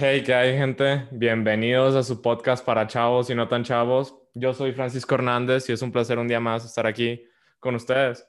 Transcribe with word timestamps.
Hey, 0.00 0.22
¿qué 0.24 0.32
hay, 0.32 0.56
gente? 0.56 1.08
Bienvenidos 1.10 1.96
a 1.96 2.04
su 2.04 2.22
podcast 2.22 2.64
para 2.64 2.86
chavos 2.86 3.30
y 3.30 3.34
no 3.34 3.48
tan 3.48 3.64
chavos. 3.64 4.14
Yo 4.32 4.54
soy 4.54 4.70
Francisco 4.70 5.16
Hernández 5.16 5.68
y 5.68 5.72
es 5.72 5.82
un 5.82 5.90
placer 5.90 6.20
un 6.20 6.28
día 6.28 6.38
más 6.38 6.64
estar 6.64 6.86
aquí 6.86 7.24
con 7.58 7.74
ustedes. 7.74 8.24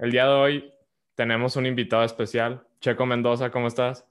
El 0.00 0.10
día 0.10 0.24
de 0.24 0.32
hoy 0.32 0.74
tenemos 1.14 1.54
un 1.54 1.64
invitado 1.64 2.02
especial, 2.02 2.66
Checo 2.80 3.06
Mendoza, 3.06 3.52
¿cómo 3.52 3.68
estás? 3.68 4.04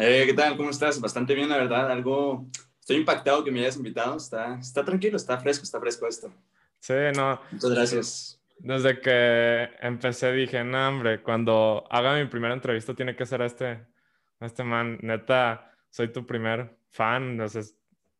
Eh, 0.00 0.24
¿Qué 0.26 0.34
tal? 0.34 0.56
¿Cómo 0.56 0.70
estás? 0.70 1.00
Bastante 1.00 1.32
bien, 1.32 1.48
la 1.48 1.58
verdad. 1.58 1.92
Algo, 1.92 2.44
estoy 2.80 2.96
impactado 2.96 3.44
que 3.44 3.52
me 3.52 3.60
hayas 3.60 3.76
invitado. 3.76 4.16
Está, 4.16 4.58
está 4.58 4.84
tranquilo, 4.84 5.18
está 5.18 5.38
fresco, 5.38 5.62
está 5.62 5.78
fresco 5.78 6.08
esto. 6.08 6.34
Sí, 6.80 6.94
no. 7.14 7.40
Muchas 7.52 7.70
gracias. 7.70 8.42
Desde 8.58 8.98
que 8.98 9.68
empecé 9.80 10.32
dije, 10.32 10.64
no, 10.64 10.88
hombre, 10.88 11.22
cuando 11.22 11.84
haga 11.88 12.16
mi 12.16 12.24
primera 12.24 12.52
entrevista 12.52 12.94
tiene 12.94 13.14
que 13.14 13.26
ser 13.26 13.42
este, 13.42 13.86
este 14.40 14.64
man. 14.64 14.98
Neta, 15.02 15.75
soy 15.96 16.12
tu 16.12 16.26
primer 16.26 16.76
fan. 16.90 17.30
Entonces, 17.30 17.74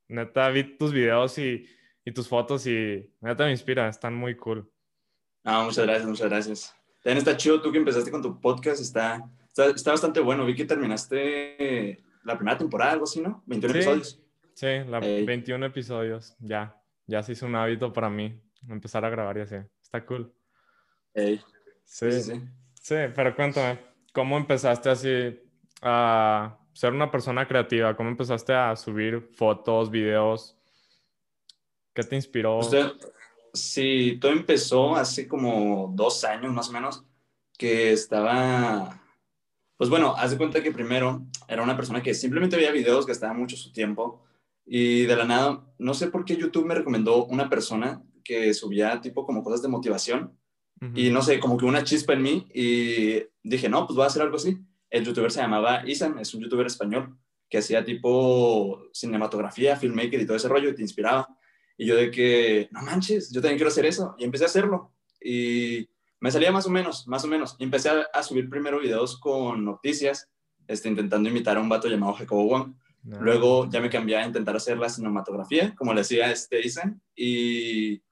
neta, 0.08 0.48
vi 0.48 0.64
tus 0.78 0.92
videos 0.94 1.36
y, 1.36 1.66
y 2.06 2.12
tus 2.12 2.26
fotos 2.26 2.66
y 2.66 3.12
neta 3.20 3.44
me 3.44 3.50
inspira. 3.50 3.86
Están 3.86 4.14
muy 4.14 4.34
cool. 4.36 4.66
Ah, 5.44 5.62
muchas 5.62 5.84
gracias, 5.84 6.08
muchas 6.08 6.28
gracias. 6.30 6.76
También 7.02 7.18
está 7.18 7.36
chido 7.36 7.60
tú 7.60 7.70
que 7.70 7.76
empezaste 7.78 8.10
con 8.10 8.22
tu 8.22 8.40
podcast. 8.40 8.80
Está, 8.80 9.22
está, 9.46 9.66
está 9.66 9.90
bastante 9.90 10.20
bueno. 10.20 10.46
Vi 10.46 10.54
que 10.54 10.64
terminaste 10.64 12.02
la 12.24 12.34
primera 12.36 12.56
temporada, 12.56 12.92
algo 12.92 13.04
así, 13.04 13.20
¿no? 13.20 13.42
21 13.46 13.72
Sí. 13.74 13.78
episodios. 13.78 14.22
Sí, 14.54 14.66
la, 14.88 14.98
Ey. 15.00 15.26
21 15.26 15.66
episodios. 15.66 16.34
Ya, 16.40 16.80
ya 17.06 17.22
se 17.22 17.32
hizo 17.32 17.44
un 17.44 17.56
hábito 17.56 17.92
para 17.92 18.08
mí 18.08 18.40
empezar 18.70 19.04
a 19.04 19.10
grabar 19.10 19.36
y 19.36 19.42
así. 19.42 19.56
Está 19.82 20.04
cool. 20.06 20.32
Sí, 21.14 21.40
sí, 21.84 22.22
sí. 22.22 22.42
sí, 22.80 22.94
pero 23.14 23.36
cuéntame, 23.36 23.78
¿cómo 24.14 24.38
empezaste 24.38 24.88
así 24.88 25.38
a 25.82 26.58
ser 26.76 26.92
una 26.92 27.10
persona 27.10 27.48
creativa? 27.48 27.96
¿Cómo 27.96 28.10
empezaste 28.10 28.52
a 28.52 28.76
subir 28.76 29.22
fotos, 29.34 29.90
videos? 29.90 30.54
¿Qué 31.94 32.02
te 32.02 32.16
inspiró? 32.16 32.58
Usted, 32.58 32.92
sí, 33.54 34.18
todo 34.20 34.32
empezó 34.32 34.94
hace 34.94 35.26
como 35.26 35.90
dos 35.94 36.22
años 36.24 36.52
más 36.52 36.68
o 36.68 36.72
menos, 36.72 37.02
que 37.56 37.92
estaba, 37.92 39.00
pues 39.78 39.88
bueno, 39.88 40.14
haz 40.18 40.32
de 40.32 40.36
cuenta 40.36 40.62
que 40.62 40.70
primero 40.70 41.22
era 41.48 41.62
una 41.62 41.76
persona 41.76 42.02
que 42.02 42.12
simplemente 42.12 42.56
veía 42.56 42.72
videos, 42.72 43.06
gastaba 43.06 43.32
mucho 43.32 43.56
su 43.56 43.72
tiempo 43.72 44.22
y 44.66 45.06
de 45.06 45.16
la 45.16 45.24
nada, 45.24 45.64
no 45.78 45.94
sé 45.94 46.08
por 46.08 46.26
qué 46.26 46.36
YouTube 46.36 46.66
me 46.66 46.74
recomendó 46.74 47.24
una 47.24 47.48
persona 47.48 48.02
que 48.22 48.52
subía 48.52 49.00
tipo 49.00 49.24
como 49.24 49.42
cosas 49.42 49.62
de 49.62 49.68
motivación 49.68 50.38
Ujú. 50.82 50.92
y 50.94 51.08
no 51.08 51.22
sé, 51.22 51.40
como 51.40 51.56
que 51.56 51.64
una 51.64 51.84
chispa 51.84 52.12
en 52.12 52.22
mí 52.22 52.46
y 52.52 53.22
dije, 53.42 53.70
no, 53.70 53.86
pues 53.86 53.96
voy 53.96 54.04
a 54.04 54.08
hacer 54.08 54.20
algo 54.20 54.36
así. 54.36 54.58
El 54.90 55.04
youtuber 55.04 55.30
se 55.30 55.40
llamaba 55.40 55.82
Isan, 55.86 56.18
es 56.18 56.32
un 56.34 56.42
youtuber 56.42 56.66
español 56.66 57.16
que 57.48 57.58
hacía 57.58 57.84
tipo 57.84 58.88
cinematografía, 58.92 59.76
filmmaker 59.76 60.20
y 60.20 60.26
todo 60.26 60.36
ese 60.36 60.48
rollo 60.48 60.70
y 60.70 60.74
te 60.74 60.82
inspiraba. 60.82 61.28
Y 61.76 61.86
yo 61.86 61.96
de 61.96 62.10
que, 62.10 62.68
no 62.72 62.82
manches, 62.82 63.30
yo 63.30 63.40
también 63.40 63.58
quiero 63.58 63.68
hacer 63.68 63.86
eso. 63.86 64.14
Y 64.18 64.24
empecé 64.24 64.44
a 64.44 64.48
hacerlo. 64.48 64.92
Y 65.20 65.88
me 66.20 66.30
salía 66.30 66.50
más 66.50 66.66
o 66.66 66.70
menos, 66.70 67.06
más 67.06 67.24
o 67.24 67.28
menos. 67.28 67.56
Y 67.58 67.64
empecé 67.64 67.90
a, 67.90 68.06
a 68.12 68.22
subir 68.22 68.48
primero 68.48 68.80
videos 68.80 69.18
con 69.18 69.64
noticias, 69.64 70.28
este, 70.66 70.88
intentando 70.88 71.28
imitar 71.28 71.56
a 71.56 71.60
un 71.60 71.68
vato 71.68 71.88
llamado 71.88 72.14
Jacobo 72.14 72.44
Wong. 72.46 72.74
No. 73.02 73.20
Luego 73.20 73.68
ya 73.70 73.80
me 73.80 73.90
cambié 73.90 74.16
a 74.16 74.26
intentar 74.26 74.56
hacer 74.56 74.78
la 74.78 74.88
cinematografía, 74.88 75.74
como 75.76 75.92
le 75.92 76.00
decía 76.00 76.30
este 76.30 76.60
Isan. 76.60 77.00
Y 77.14 78.02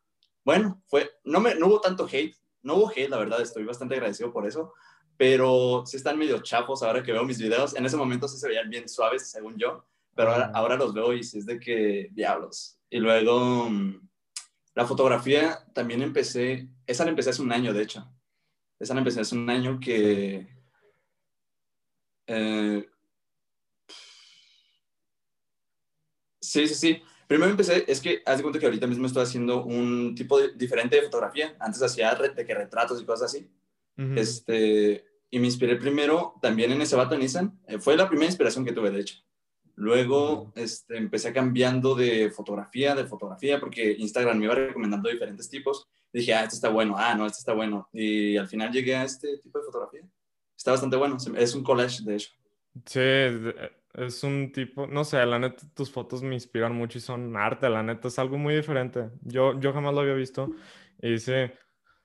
bueno, 0.45 0.83
fue, 0.86 1.11
no, 1.25 1.41
me, 1.41 1.55
no 1.55 1.67
hubo 1.67 1.80
tanto 1.80 2.06
hate. 2.06 2.36
No 2.62 2.77
hubo 2.77 2.91
hate, 2.91 3.11
la 3.11 3.19
verdad, 3.19 3.41
estoy 3.41 3.64
bastante 3.64 3.95
agradecido 3.95 4.33
por 4.33 4.47
eso. 4.47 4.72
Pero 5.16 5.84
sí 5.86 5.96
están 5.96 6.18
medio 6.18 6.40
chafos 6.42 6.82
ahora 6.82 7.02
que 7.02 7.12
veo 7.12 7.24
mis 7.24 7.38
videos. 7.38 7.74
En 7.76 7.86
ese 7.86 7.96
momento 7.96 8.26
sí 8.28 8.36
se 8.38 8.48
veían 8.48 8.68
bien 8.70 8.88
suaves, 8.88 9.30
según 9.30 9.56
yo. 9.58 9.84
Pero 10.16 10.32
ahora, 10.32 10.46
Ah. 10.54 10.58
ahora 10.58 10.76
los 10.76 10.92
veo 10.94 11.12
y 11.12 11.22
sí 11.22 11.38
es 11.38 11.46
de 11.46 11.58
que 11.60 12.08
diablos. 12.12 12.78
Y 12.90 12.98
luego 12.98 13.68
mm, 13.70 14.08
la 14.74 14.86
fotografía 14.86 15.64
también 15.74 16.02
empecé, 16.02 16.68
esa 16.86 17.05
la 17.05 17.11
empecé 17.11 17.30
hace 17.30 17.42
un 17.42 17.52
año, 17.52 17.72
de 17.72 17.83
hecho. 17.83 18.08
Esa 18.78 18.94
la 18.94 19.00
empecé 19.00 19.20
hace 19.20 19.36
un 19.36 19.48
año 19.50 19.78
que... 19.80 20.46
eh, 22.27 22.89
Sí, 26.40 26.68
sí, 26.68 26.74
sí. 26.74 27.02
Primero 27.27 27.50
empecé, 27.50 27.84
es 27.90 28.00
que 28.00 28.22
haz 28.27 28.36
de 28.36 28.42
cuenta 28.42 28.58
que 28.58 28.66
ahorita 28.66 28.86
mismo 28.86 29.06
estoy 29.06 29.22
haciendo 29.22 29.64
un 29.64 30.14
tipo 30.14 30.39
de- 30.39 30.52
diferente 30.52 30.96
de 30.96 31.02
fotografía. 31.02 31.56
Antes 31.58 31.83
hacía 31.83 32.14
de 32.14 32.44
que 32.46 32.55
retratos 32.55 33.00
y 33.00 33.05
cosas 33.06 33.34
así. 33.34 33.48
Ujú. 33.96 34.14
Este, 34.16 35.05
y 35.30 35.38
me 35.38 35.46
inspiré 35.46 35.77
primero 35.77 36.34
también 36.40 36.72
en 36.72 36.82
ese 36.82 36.96
vato 36.96 37.16
Nissan. 37.16 37.58
Eh, 37.66 37.78
fue 37.78 37.96
la 37.96 38.08
primera 38.08 38.27
inspiración 38.27 38.64
que 38.64 38.72
tuve, 38.72 38.90
de 38.90 39.00
hecho. 39.00 39.16
Luego 39.77 40.52
este, 40.55 40.96
empecé 40.96 41.32
cambiando 41.32 41.94
de 41.94 42.30
fotografía, 42.30 42.94
de 42.94 43.06
fotografía, 43.06 43.58
porque 43.58 43.96
Instagram 43.98 44.38
me 44.38 44.44
iba 44.44 44.54
recomendando 44.54 45.08
diferentes 45.08 45.48
tipos. 45.48 45.88
Dije, 46.12 46.33
ah, 46.33 46.44
este 46.44 46.54
está 46.54 46.68
bueno, 46.68 46.94
ah, 46.96 47.14
no, 47.14 47.27
este 47.27 47.38
está 47.38 47.52
bueno. 47.52 47.88
Y 47.92 48.36
al 48.36 48.46
final 48.46 48.70
llegué 48.70 48.94
a 48.94 49.04
este 49.04 49.38
tipo 49.38 49.58
de 49.58 49.64
fotografía. 49.64 50.02
Está 50.56 50.70
bastante 50.70 50.96
bueno. 50.96 51.16
Es 51.36 51.54
un 51.56 51.64
collage, 51.64 52.04
de 52.04 52.14
hecho. 52.14 52.30
Sí, 52.86 53.00
es 53.94 54.24
un 54.24 54.50
tipo, 54.52 54.86
no 54.86 55.04
sé, 55.04 55.24
la 55.24 55.38
neta, 55.38 55.62
tus 55.74 55.90
fotos 55.90 56.22
me 56.22 56.34
inspiran 56.34 56.74
mucho 56.74 56.98
y 56.98 57.00
son 57.00 57.36
arte, 57.36 57.68
la 57.68 57.83
neta, 57.83 58.08
es 58.08 58.18
algo 58.18 58.36
muy 58.38 58.54
diferente. 58.54 59.10
Yo, 59.22 59.58
yo 59.60 59.72
jamás 59.72 59.94
lo 59.94 60.00
había 60.00 60.14
visto 60.14 60.50
y 61.00 61.18
sí, 61.18 61.33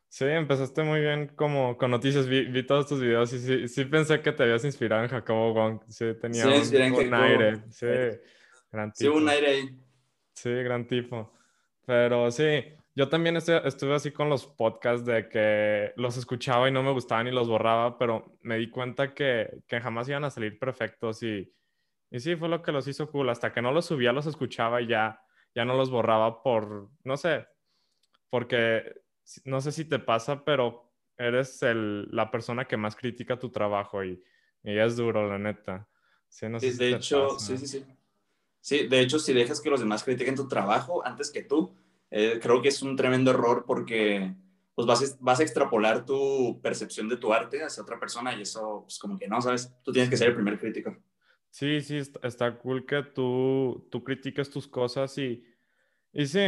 sí, 0.09 0.25
empezaste 0.25 0.83
muy 0.83 0.99
bien 0.99 1.27
como 1.35 1.77
con 1.77 1.91
noticias, 1.91 2.27
vi, 2.27 2.45
vi 2.45 2.65
todos 2.65 2.87
tus 2.87 2.99
videos 3.01 3.31
y 3.33 3.39
sí, 3.39 3.67
sí 3.67 3.85
pensé 3.85 4.21
que 4.21 4.31
te 4.31 4.43
habías 4.43 4.65
inspirado 4.65 5.03
en 5.03 5.09
Jacobo 5.09 5.53
Wong, 5.53 5.81
sí, 5.87 6.05
tenía 6.19 6.45
Sí, 6.45 6.75
un, 6.75 7.05
un 7.07 7.13
aire, 7.13 7.63
sí, 7.69 7.85
gran 8.71 8.93
Sí, 8.93 9.07
hubo 9.07 9.17
un 9.17 9.21
tipo. 9.23 9.31
aire 9.31 9.47
ahí. 9.47 9.69
Sí, 10.33 10.49
gran 10.51 10.87
tipo. 10.87 11.33
Pero 11.85 12.29
sí, 12.31 12.63
yo 12.95 13.09
también 13.09 13.35
estu- 13.35 13.65
estuve 13.65 13.95
así 13.95 14.11
con 14.11 14.29
los 14.29 14.45
podcasts 14.45 15.05
de 15.05 15.27
que 15.27 15.93
los 15.95 16.17
escuchaba 16.17 16.67
y 16.69 16.71
no 16.71 16.83
me 16.83 16.91
gustaban 16.91 17.27
y 17.27 17.31
los 17.31 17.47
borraba, 17.47 17.97
pero 17.97 18.37
me 18.41 18.57
di 18.57 18.69
cuenta 18.69 19.13
que, 19.13 19.61
que 19.67 19.81
jamás 19.81 20.07
iban 20.09 20.23
a 20.23 20.29
salir 20.29 20.57
perfectos 20.59 21.23
y, 21.23 21.51
y 22.11 22.19
sí, 22.19 22.35
fue 22.35 22.47
lo 22.49 22.61
que 22.61 22.71
los 22.71 22.87
hizo 22.87 23.09
cool. 23.11 23.29
Hasta 23.29 23.51
que 23.51 23.61
no 23.61 23.71
los 23.71 23.85
subía, 23.85 24.11
los 24.13 24.27
escuchaba 24.27 24.81
y 24.81 24.87
ya, 24.87 25.21
ya 25.55 25.65
no 25.65 25.75
los 25.75 25.89
borraba 25.89 26.41
por, 26.43 26.89
no 27.03 27.17
sé, 27.17 27.47
porque 28.29 28.93
no 29.45 29.61
sé 29.61 29.71
si 29.71 29.85
te 29.85 29.99
pasa, 29.99 30.43
pero 30.43 30.91
eres 31.17 31.61
el, 31.63 32.07
la 32.11 32.31
persona 32.31 32.65
que 32.65 32.77
más 32.77 32.95
critica 32.95 33.37
tu 33.39 33.49
trabajo 33.49 34.03
y, 34.03 34.23
y 34.63 34.77
es 34.77 34.95
duro, 34.95 35.27
la 35.27 35.37
neta. 35.37 35.87
Sí, 36.27 36.47
no 36.47 36.59
sé 36.59 36.67
Sí, 36.67 36.71
si 36.71 36.77
de 36.77 36.89
hecho, 36.91 37.29
pasa. 37.29 37.57
sí, 37.57 37.57
sí, 37.57 37.67
sí. 37.67 37.85
Sí, 38.61 38.87
de 38.87 38.99
hecho, 39.01 39.19
si 39.19 39.33
dejas 39.33 39.61
que 39.61 39.69
los 39.69 39.79
demás 39.79 40.03
critiquen 40.03 40.35
tu 40.35 40.47
trabajo 40.47 41.05
antes 41.05 41.31
que 41.31 41.43
tú, 41.43 41.75
eh, 42.11 42.39
creo 42.41 42.61
que 42.61 42.67
es 42.69 42.81
un 42.81 42.95
tremendo 42.95 43.31
error 43.31 43.63
porque 43.65 44.33
pues 44.75 44.85
vas, 44.87 45.01
a- 45.03 45.17
vas 45.19 45.39
a 45.39 45.43
extrapolar 45.43 46.05
tu 46.05 46.59
percepción 46.61 47.07
de 47.09 47.17
tu 47.17 47.33
arte 47.33 47.63
hacia 47.63 47.83
otra 47.83 47.99
persona 47.99 48.33
y 48.35 48.41
eso, 48.43 48.81
pues 48.83 48.97
como 48.99 49.17
que 49.17 49.27
no, 49.27 49.41
¿sabes? 49.41 49.73
Tú 49.83 49.91
tienes 49.91 50.09
que 50.09 50.17
ser 50.17 50.29
el 50.29 50.35
primer 50.35 50.57
crítico. 50.59 50.95
Sí, 51.49 51.81
sí, 51.81 51.97
está, 51.97 52.25
está 52.27 52.57
cool 52.57 52.85
que 52.85 53.03
tú, 53.03 53.87
tú 53.91 54.03
critiques 54.03 54.49
tus 54.49 54.67
cosas 54.67 55.17
y, 55.17 55.43
y 56.13 56.25
sí, 56.27 56.41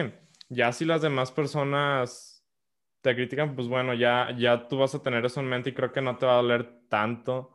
ya 0.50 0.72
si 0.72 0.86
las 0.86 1.02
demás 1.02 1.32
personas 1.32 2.31
te 3.02 3.16
critican, 3.16 3.56
pues 3.56 3.68
bueno, 3.68 3.94
ya, 3.94 4.36
ya 4.38 4.68
tú 4.68 4.78
vas 4.78 4.94
a 4.96 5.02
tener 5.02 5.26
eso 5.26 5.40
en 5.40 5.48
mente 5.48 5.72
y 5.72 5.74
creo 5.74 5.92
que 5.92 6.02
no 6.02 6.18
te 6.18 6.26
va 6.26 6.34
a 6.34 6.42
doler 6.42 6.82
tanto. 6.88 7.54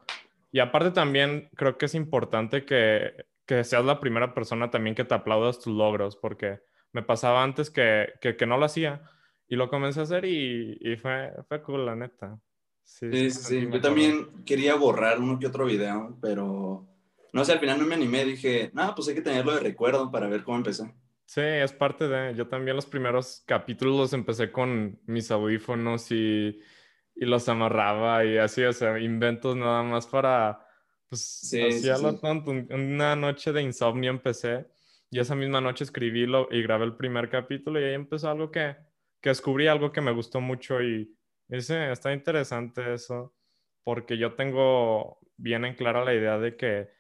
Y 0.52 0.58
aparte 0.58 0.90
también 0.90 1.48
creo 1.56 1.78
que 1.78 1.86
es 1.86 1.94
importante 1.94 2.64
que, 2.64 3.26
que 3.46 3.64
seas 3.64 3.84
la 3.84 4.00
primera 4.00 4.34
persona 4.34 4.70
también 4.70 4.96
que 4.96 5.04
te 5.04 5.14
aplaudas 5.14 5.60
tus 5.60 5.74
logros, 5.74 6.16
porque 6.16 6.60
me 6.92 7.02
pasaba 7.02 7.42
antes 7.42 7.70
que, 7.70 8.14
que, 8.20 8.36
que 8.36 8.46
no 8.46 8.56
lo 8.56 8.64
hacía 8.64 9.02
y 9.48 9.56
lo 9.56 9.68
comencé 9.68 10.00
a 10.00 10.04
hacer 10.04 10.24
y, 10.24 10.78
y 10.80 10.96
fue, 10.96 11.32
fue 11.48 11.62
cool, 11.62 11.86
la 11.86 11.94
neta. 11.94 12.38
Sí, 12.82 13.10
Sí, 13.10 13.30
sí, 13.30 13.42
sí. 13.42 13.68
Yo 13.70 13.80
también 13.80 14.44
quería 14.44 14.74
borrar 14.76 15.20
uno 15.20 15.38
que 15.38 15.46
otro 15.46 15.66
video, 15.66 16.16
pero 16.20 16.86
no 17.32 17.44
sé, 17.44 17.52
al 17.52 17.58
final 17.58 17.78
no 17.78 17.86
me 17.86 17.94
animé. 17.94 18.24
Dije, 18.24 18.70
no, 18.72 18.94
pues 18.94 19.08
hay 19.08 19.14
que 19.14 19.22
tenerlo 19.22 19.54
de 19.54 19.60
recuerdo 19.60 20.10
para 20.10 20.28
ver 20.28 20.42
cómo 20.42 20.56
empecé. 20.56 20.92
Sí, 21.26 21.40
es 21.40 21.72
parte 21.72 22.08
de. 22.08 22.34
Yo 22.34 22.48
también 22.48 22.76
los 22.76 22.86
primeros 22.86 23.42
capítulos 23.46 23.96
los 23.96 24.12
empecé 24.12 24.52
con 24.52 25.00
mis 25.06 25.30
audífonos 25.30 26.10
y, 26.12 26.60
y 27.14 27.24
los 27.26 27.48
amarraba 27.48 28.24
y 28.24 28.38
así, 28.38 28.62
o 28.64 28.72
sea, 28.72 28.98
inventos 29.00 29.56
nada 29.56 29.82
más 29.82 30.06
para. 30.06 30.60
Pues 31.08 31.20
Sí, 31.40 31.58
así 31.60 31.88
sí, 31.94 31.94
lo 32.02 32.18
tonto. 32.20 32.50
Un- 32.52 32.68
Una 32.72 33.16
noche 33.16 33.52
de 33.52 33.62
insomnio 33.62 34.10
empecé 34.10 34.66
y 35.10 35.18
esa 35.20 35.34
misma 35.36 35.60
noche 35.60 35.84
escribí 35.84 36.26
lo, 36.26 36.48
y 36.50 36.62
grabé 36.62 36.84
el 36.84 36.96
primer 36.96 37.28
capítulo 37.30 37.80
y 37.80 37.84
ahí 37.84 37.94
empezó 37.94 38.30
algo 38.30 38.50
que, 38.50 38.76
que 39.20 39.30
descubrí, 39.30 39.66
algo 39.68 39.92
que 39.92 40.00
me 40.00 40.12
gustó 40.12 40.40
mucho 40.40 40.82
y, 40.82 41.16
y 41.48 41.60
sí, 41.60 41.74
está 41.74 42.12
interesante 42.12 42.92
eso, 42.94 43.36
porque 43.84 44.18
yo 44.18 44.34
tengo 44.34 45.18
bien 45.36 45.64
en 45.64 45.74
clara 45.74 46.04
la 46.04 46.14
idea 46.14 46.38
de 46.38 46.56
que 46.56 46.90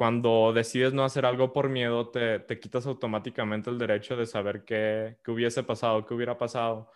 cuando 0.00 0.54
decides 0.54 0.94
no 0.94 1.04
hacer 1.04 1.26
algo 1.26 1.52
por 1.52 1.68
miedo, 1.68 2.08
te, 2.08 2.38
te 2.38 2.58
quitas 2.58 2.86
automáticamente 2.86 3.68
el 3.68 3.76
derecho 3.76 4.16
de 4.16 4.24
saber 4.24 4.64
qué, 4.64 5.18
qué 5.22 5.30
hubiese 5.30 5.62
pasado, 5.62 6.06
qué 6.06 6.14
hubiera 6.14 6.38
pasado. 6.38 6.90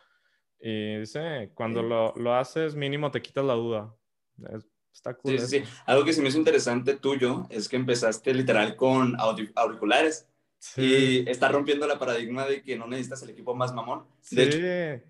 Y 0.58 1.04
sí, 1.04 1.18
cuando 1.52 1.82
Sí. 1.82 1.86
lo, 1.90 2.14
lo 2.16 2.34
haces, 2.34 2.74
mínimo 2.74 3.10
te 3.10 3.20
quitas 3.20 3.44
la 3.44 3.52
duda. 3.52 3.94
Es- 4.54 4.66
Está 4.90 5.12
cool. 5.18 5.38
Sí, 5.38 5.46
sí, 5.46 5.58
sí. 5.60 5.64
Algo 5.84 6.02
que 6.06 6.14
se 6.14 6.22
me 6.22 6.28
hizo 6.28 6.38
interesante 6.38 6.94
tuyo 6.96 7.46
es 7.50 7.68
que 7.68 7.76
empezaste 7.76 8.32
literal 8.32 8.74
con 8.74 9.14
auriculares. 9.20 10.26
Y 10.78 11.28
está 11.28 11.48
rompiendo 11.48 11.86
la 11.86 11.98
paradigma 11.98 12.46
de 12.46 12.62
que 12.62 12.78
no 12.78 12.86
necesitas 12.86 13.22
el 13.24 13.28
equipo 13.30 13.54
más 13.54 13.74
mamón. 13.74 14.06
Sí. 14.22 14.36
De 14.36 15.02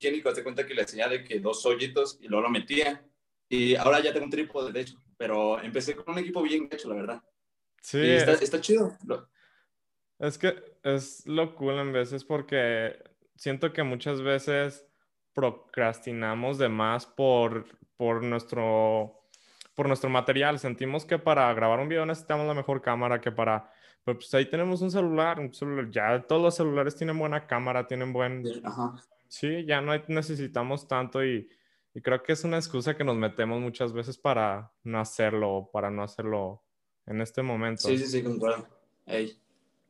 hecho, 0.00 0.10
Nico 0.12 0.30
te 0.34 0.42
cuenta 0.42 0.66
que 0.66 0.74
le 0.74 0.82
hacía 0.82 1.08
de 1.08 1.24
que 1.24 1.40
dos 1.40 1.64
hoyitos 1.64 2.18
y 2.20 2.28
luego 2.28 2.42
lo 2.42 2.50
metía. 2.50 3.02
Y 3.48 3.76
ahora 3.76 4.00
ya 4.00 4.12
tengo 4.12 4.26
un 4.26 4.30
trípode, 4.30 4.72
de 4.72 4.80
hecho. 4.82 4.98
Pero 5.20 5.60
empecé 5.60 5.94
con 5.94 6.14
un 6.14 6.18
equipo 6.18 6.40
bien 6.40 6.66
hecho, 6.72 6.88
la 6.88 6.94
verdad. 6.94 7.22
Sí. 7.82 7.98
Y 7.98 8.12
está, 8.12 8.32
está 8.32 8.58
chido. 8.58 8.96
Es 10.18 10.38
que 10.38 10.78
es 10.82 11.26
lo 11.26 11.54
cool 11.56 11.74
en 11.74 11.92
veces 11.92 12.24
porque 12.24 12.96
siento 13.36 13.70
que 13.70 13.82
muchas 13.82 14.22
veces 14.22 14.86
procrastinamos 15.34 16.56
de 16.56 16.70
más 16.70 17.04
por, 17.04 17.66
por, 17.98 18.22
nuestro, 18.22 19.26
por 19.74 19.88
nuestro 19.88 20.08
material. 20.08 20.58
Sentimos 20.58 21.04
que 21.04 21.18
para 21.18 21.52
grabar 21.52 21.80
un 21.80 21.90
video 21.90 22.06
necesitamos 22.06 22.46
la 22.46 22.54
mejor 22.54 22.80
cámara 22.80 23.20
que 23.20 23.30
para... 23.30 23.70
Pues 24.02 24.32
ahí 24.32 24.46
tenemos 24.46 24.80
un 24.80 24.90
celular, 24.90 25.38
un 25.38 25.52
celular. 25.52 25.90
Ya 25.90 26.22
todos 26.22 26.40
los 26.40 26.56
celulares 26.56 26.96
tienen 26.96 27.18
buena 27.18 27.46
cámara, 27.46 27.86
tienen 27.86 28.14
buen... 28.14 28.42
Ajá. 28.64 28.94
Sí, 29.28 29.66
ya 29.66 29.82
no 29.82 29.92
necesitamos 30.08 30.88
tanto 30.88 31.22
y, 31.22 31.46
y, 31.94 32.00
creo 32.00 32.22
que 32.22 32.32
es 32.32 32.44
una 32.44 32.56
excusa 32.56 32.96
que 32.96 33.04
nos 33.04 33.16
metemos 33.16 33.60
muchas 33.60 33.92
veces 33.92 34.16
para 34.18 34.72
no 34.84 35.00
hacerlo, 35.00 35.70
para 35.72 35.90
no 35.90 36.02
hacerlo 36.02 36.62
en 37.06 37.20
este 37.20 37.42
momento. 37.42 37.82
Sí, 37.82 37.98
sí, 37.98 38.06
sí, 38.06 38.22
concuerdo. 38.22 38.66
Sí, 39.06 39.38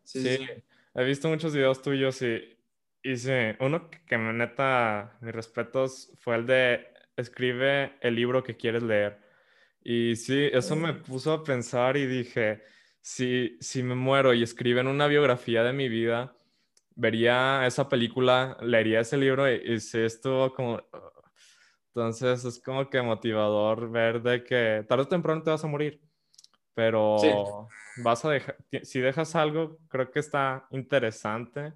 sí, 0.05 0.23
sí, 0.23 0.47
he 0.95 1.05
visto 1.05 1.29
muchos 1.29 1.55
videos 1.55 1.83
tuyos 1.83 2.23
y, 2.23 2.57
hice 3.03 3.57
uno 3.61 3.89
que 4.07 4.19
me 4.19 4.33
neta, 4.33 5.17
mis 5.21 5.35
respetos, 5.35 6.13
fue 6.19 6.37
el 6.37 6.47
de 6.47 6.87
escribe 7.17 7.93
el 8.01 8.15
libro 8.15 8.43
que 8.43 8.57
quieres 8.57 8.83
leer. 8.83 9.19
Y 9.83 10.17
sí, 10.17 10.49
eso 10.53 10.77
me 10.77 10.93
puso 10.95 11.33
a 11.33 11.45
pensar 11.45 11.97
y 11.97 12.07
dije, 12.07 12.63
si, 13.01 13.57
si 13.61 13.83
me 13.83 13.95
muero 13.95 14.35
y 14.35 14.43
escriben 14.43 14.87
una 14.87 15.07
biografía 15.07 15.63
de 15.63 15.73
mi 15.73 15.89
vida, 15.89 16.37
vería 16.95 17.67
esa 17.67 17.89
película, 17.89 18.59
leería 18.61 19.01
ese 19.01 19.17
libro 19.17 19.51
y, 19.51 19.75
y 19.75 19.81
si 19.81 20.01
estuvo 20.01 20.53
como... 20.55 20.83
Entonces 21.95 22.45
es 22.45 22.63
como 22.63 22.89
que 22.89 23.03
motivador 23.03 23.91
ver 23.91 24.23
de 24.23 24.45
que 24.45 24.85
tarde 24.89 25.03
o 25.05 25.09
temprano 25.09 25.43
te 25.43 25.51
vas 25.51 25.65
a 25.65 25.67
morir, 25.67 26.01
pero 26.75 27.17
Sí. 27.21 27.33
vas 27.97 28.25
a 28.25 28.31
dejar, 28.31 28.57
si 28.83 29.01
dejas 29.01 29.35
algo, 29.35 29.79
creo 29.89 30.11
que 30.11 30.21
está 30.21 30.67
interesante 30.71 31.73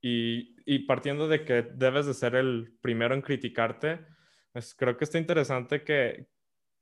y, 0.00 0.56
y 0.64 0.80
partiendo 0.80 1.28
de 1.28 1.44
que 1.44 1.62
debes 1.62 2.06
de 2.06 2.14
ser 2.14 2.34
el 2.34 2.76
primero 2.80 3.14
en 3.14 3.20
criticarte, 3.20 4.06
pues 4.52 4.74
creo 4.74 4.96
que 4.96 5.04
está 5.04 5.18
interesante 5.18 5.84
que, 5.84 6.28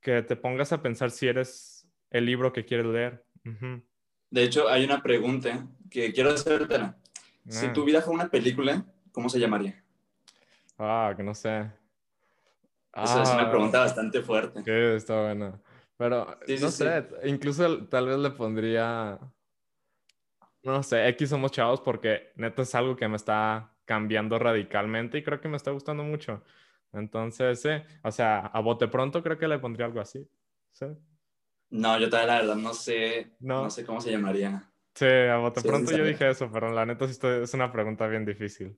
que 0.01 0.21
te 0.21 0.35
pongas 0.37 0.71
a 0.71 0.81
pensar 0.81 1.11
si 1.11 1.27
eres 1.27 1.85
el 2.09 2.25
libro 2.25 2.53
que 2.53 2.65
quieres 2.65 2.85
leer. 2.85 3.25
Ujú. 3.45 3.83
De 4.29 4.43
hecho, 4.43 4.69
hay 4.69 4.85
una 4.85 5.01
pregunta 5.03 5.67
que 5.89 6.13
quiero 6.13 6.31
hacerte. 6.31 6.77
Si 7.49 7.67
Ah. 7.67 7.73
tu 7.73 7.83
vida 7.83 8.01
fue 8.01 8.13
una 8.13 8.29
película, 8.29 8.85
¿cómo 9.11 9.27
se 9.27 9.39
llamaría? 9.39 9.83
Ah, 10.77 11.13
que 11.15 11.21
no 11.21 11.35
sé. 11.35 11.69
Esa 12.93 13.23
es 13.23 13.29
una 13.33 13.43
Ah, 13.43 13.49
pregunta 13.51 13.79
bastante 13.79 14.21
fuerte. 14.21 14.63
que 14.63 14.95
está 14.95 15.21
buena. 15.21 15.59
Pero 15.97 16.25
Sí, 16.45 16.57
sí, 16.57 16.63
no 16.63 16.71
sí. 16.71 16.77
sé, 16.83 17.07
incluso 17.25 17.87
tal 17.87 18.07
vez 18.07 18.17
le 18.17 18.31
pondría, 18.31 19.19
no 20.63 20.83
sé, 20.83 21.07
X 21.09 21.29
somos 21.29 21.51
chavos 21.51 21.81
porque 21.81 22.31
neta 22.35 22.61
es 22.63 22.73
algo 22.75 22.95
que 22.95 23.07
me 23.07 23.15
está 23.15 23.75
cambiando 23.85 24.37
radicalmente 24.39 25.17
y 25.17 25.23
creo 25.23 25.39
que 25.41 25.47
me 25.47 25.57
está 25.57 25.71
gustando 25.71 26.03
mucho. 26.03 26.43
Entonces, 26.93 27.61
sí, 27.61 27.69
o 28.03 28.11
sea, 28.11 28.39
a 28.47 28.59
bote 28.59 28.87
pronto 28.87 29.23
creo 29.23 29.37
que 29.37 29.47
le 29.47 29.59
pondría 29.59 29.85
algo 29.85 30.01
así. 30.01 30.27
Sí, 30.71 30.85
No, 31.69 31.97
yo 31.99 32.09
todavía 32.09 32.33
la 32.35 32.41
verdad 32.41 32.55
no 32.55 32.73
sé, 32.73 33.31
No. 33.39 33.63
no, 33.63 33.69
sé 33.69 33.85
cómo 33.85 34.01
se 34.01 34.11
llamaría. 34.11 34.69
sí 34.95 35.05
a 35.05 35.37
bote 35.37 35.61
Sí, 35.61 35.67
pronto 35.67 35.91
sí, 35.91 35.97
yo 35.97 36.05
dije 36.05 36.29
eso, 36.29 36.49
pero 36.51 36.71
la 36.71 36.85
neta 36.85 37.05
sí 37.05 37.11
estoy- 37.13 37.43
es 37.43 37.53
una 37.53 37.71
pregunta 37.71 38.07
bien 38.07 38.25
difícil. 38.25 38.77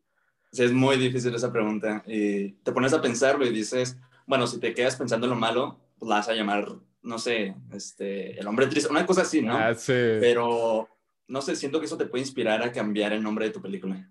Sí, 0.54 0.64
es 0.64 0.72
muy 0.72 0.98
difícil 0.98 1.34
esa 1.34 1.52
pregunta. 1.52 2.04
Y 2.06 2.52
te 2.64 2.72
pones 2.72 2.94
a 2.94 3.02
pensarlo 3.02 3.46
y 3.46 3.50
dices, 3.52 3.98
bueno, 4.28 4.46
si 4.48 4.60
te 4.60 4.74
quedas 4.76 4.96
pensando 4.96 5.26
en 5.26 5.32
lo 5.32 5.36
malo, 5.36 5.80
pues 5.98 6.08
la 6.08 6.18
vas 6.18 6.30
a 6.30 6.34
llamar, 6.34 6.68
no 7.02 7.18
sé, 7.18 7.56
este, 7.74 8.40
el 8.40 8.46
hombre 8.48 8.68
triste, 8.68 8.90
una 8.92 9.06
cosa 9.06 9.24
así, 9.24 9.42
¿no? 9.42 9.58
Ah, 9.58 9.74
sí, 9.74 9.94
Pero, 10.20 10.88
no 11.28 11.42
sé, 11.42 11.56
siento 11.56 11.80
que 11.80 11.88
eso 11.88 11.98
te 11.98 12.06
puede 12.06 12.22
inspirar 12.24 12.62
a 12.62 12.72
cambiar 12.72 13.14
el 13.14 13.24
nombre 13.24 13.46
de 13.46 13.52
tu 13.52 13.62
película. 13.62 14.08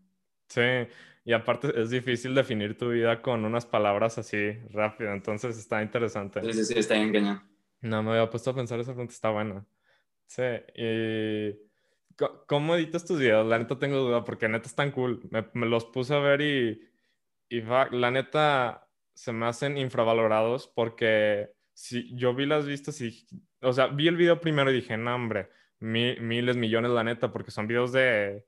sí. 0.48 0.60
Y 1.24 1.32
aparte 1.34 1.80
es 1.80 1.90
difícil 1.90 2.34
definir 2.34 2.76
tu 2.76 2.90
vida 2.90 3.22
con 3.22 3.44
unas 3.44 3.64
palabras 3.64 4.18
así 4.18 4.54
rápido, 4.70 5.12
entonces 5.12 5.56
está 5.56 5.80
interesante. 5.80 6.42
Sí, 6.42 6.52
sí, 6.52 6.64
sí, 6.64 6.74
está 6.80 6.94
bien. 6.94 7.40
No 7.80 8.02
me 8.02 8.10
había 8.10 8.28
puesto 8.28 8.50
a 8.50 8.54
pensar, 8.56 8.80
esa 8.80 8.92
pregunta 8.92 9.14
está 9.14 9.30
buena. 9.30 9.64
Sí, 10.26 10.42
y 10.74 11.52
¿cómo 12.46 12.74
editas 12.76 13.04
tus 13.04 13.18
videos? 13.18 13.46
La 13.46 13.58
neta 13.58 13.78
tengo 13.78 13.96
duda 13.98 14.24
porque 14.24 14.48
neta 14.48 14.66
están 14.66 14.90
cool. 14.92 15.20
Me, 15.30 15.46
me 15.54 15.66
los 15.66 15.84
puse 15.86 16.14
a 16.14 16.18
ver 16.18 16.40
y, 16.40 16.80
y 17.48 17.60
va- 17.60 17.88
la 17.90 18.10
neta 18.10 18.88
se 19.14 19.32
me 19.32 19.46
hacen 19.46 19.76
infravalorados 19.78 20.68
porque 20.68 21.50
si 21.74 22.14
yo 22.16 22.34
vi 22.34 22.46
las 22.46 22.66
vistas 22.66 23.00
y, 23.00 23.26
o 23.60 23.72
sea, 23.72 23.86
vi 23.88 24.08
el 24.08 24.16
video 24.16 24.40
primero 24.40 24.70
y 24.70 24.74
dije, 24.74 24.96
no, 24.96 25.14
hombre, 25.14 25.50
mi- 25.80 26.16
miles, 26.20 26.56
millones, 26.56 26.90
la 26.92 27.04
neta, 27.04 27.32
porque 27.32 27.50
son 27.50 27.66
videos 27.66 27.92
de, 27.92 28.44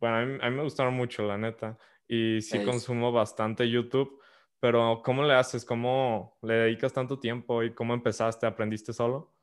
bueno, 0.00 0.16
a 0.16 0.24
mí, 0.24 0.38
a 0.42 0.50
mí 0.50 0.56
me 0.56 0.62
gustaron 0.62 0.94
mucho, 0.94 1.22
la 1.26 1.38
neta, 1.38 1.78
y 2.08 2.40
sí 2.42 2.58
Ey. 2.58 2.64
consumo 2.64 3.12
bastante 3.12 3.68
YouTube. 3.68 4.20
Pero 4.60 5.02
¿cómo 5.04 5.24
le 5.24 5.34
haces? 5.34 5.64
¿Cómo 5.64 6.38
le 6.42 6.54
dedicas 6.54 6.92
tanto 6.92 7.18
tiempo 7.18 7.64
y 7.64 7.74
cómo 7.74 7.94
empezaste? 7.94 8.46
¿Aprendiste 8.46 8.92
solo? 8.92 9.34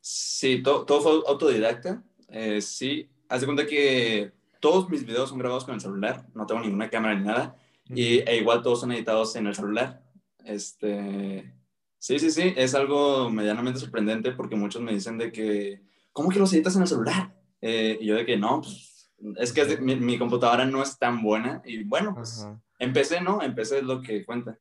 Sí, 0.00 0.62
to- 0.62 0.84
todo 0.84 1.00
fue 1.00 1.12
autodidacta. 1.26 2.02
Eh, 2.28 2.60
sí, 2.60 3.08
haz 3.28 3.40
de 3.40 3.46
cuenta 3.46 3.66
que 3.66 4.32
todos 4.60 4.88
mis 4.88 5.04
videos 5.04 5.28
son 5.28 5.38
grabados 5.38 5.64
con 5.64 5.74
el 5.74 5.80
celular, 5.80 6.26
no 6.34 6.46
tengo 6.46 6.60
ninguna 6.60 6.88
cámara 6.90 7.14
ni 7.14 7.24
nada, 7.24 7.56
y, 7.86 8.18
e 8.18 8.36
igual 8.36 8.62
todos 8.62 8.80
son 8.80 8.92
editados 8.92 9.36
en 9.36 9.46
el 9.46 9.54
celular. 9.54 10.02
Este, 10.44 11.54
sí, 11.98 12.18
sí, 12.18 12.30
sí, 12.30 12.54
es 12.56 12.74
algo 12.74 13.30
medianamente 13.30 13.80
sorprendente 13.80 14.32
porque 14.32 14.56
muchos 14.56 14.80
me 14.82 14.92
dicen 14.92 15.18
de 15.18 15.30
que, 15.32 15.82
¿cómo 16.12 16.30
que 16.30 16.38
los 16.38 16.52
editas 16.52 16.76
en 16.76 16.82
el 16.82 16.88
celular? 16.88 17.34
Eh, 17.60 17.98
y 18.00 18.06
yo 18.06 18.16
de 18.16 18.24
que 18.26 18.36
no, 18.36 18.60
pues, 18.62 19.10
es 19.36 19.52
que 19.52 19.62
es 19.62 19.68
de- 19.68 19.78
mi, 19.78 19.96
mi 19.96 20.18
computadora 20.18 20.64
no 20.64 20.82
es 20.82 20.98
tan 20.98 21.22
buena, 21.22 21.62
y 21.64 21.84
bueno, 21.84 22.14
pues 22.14 22.42
Ajá. 22.42 22.60
empecé, 22.78 23.20
¿no? 23.20 23.42
Empecé 23.42 23.78
es 23.78 23.84
lo 23.84 24.00
que 24.02 24.24
cuenta. 24.24 24.58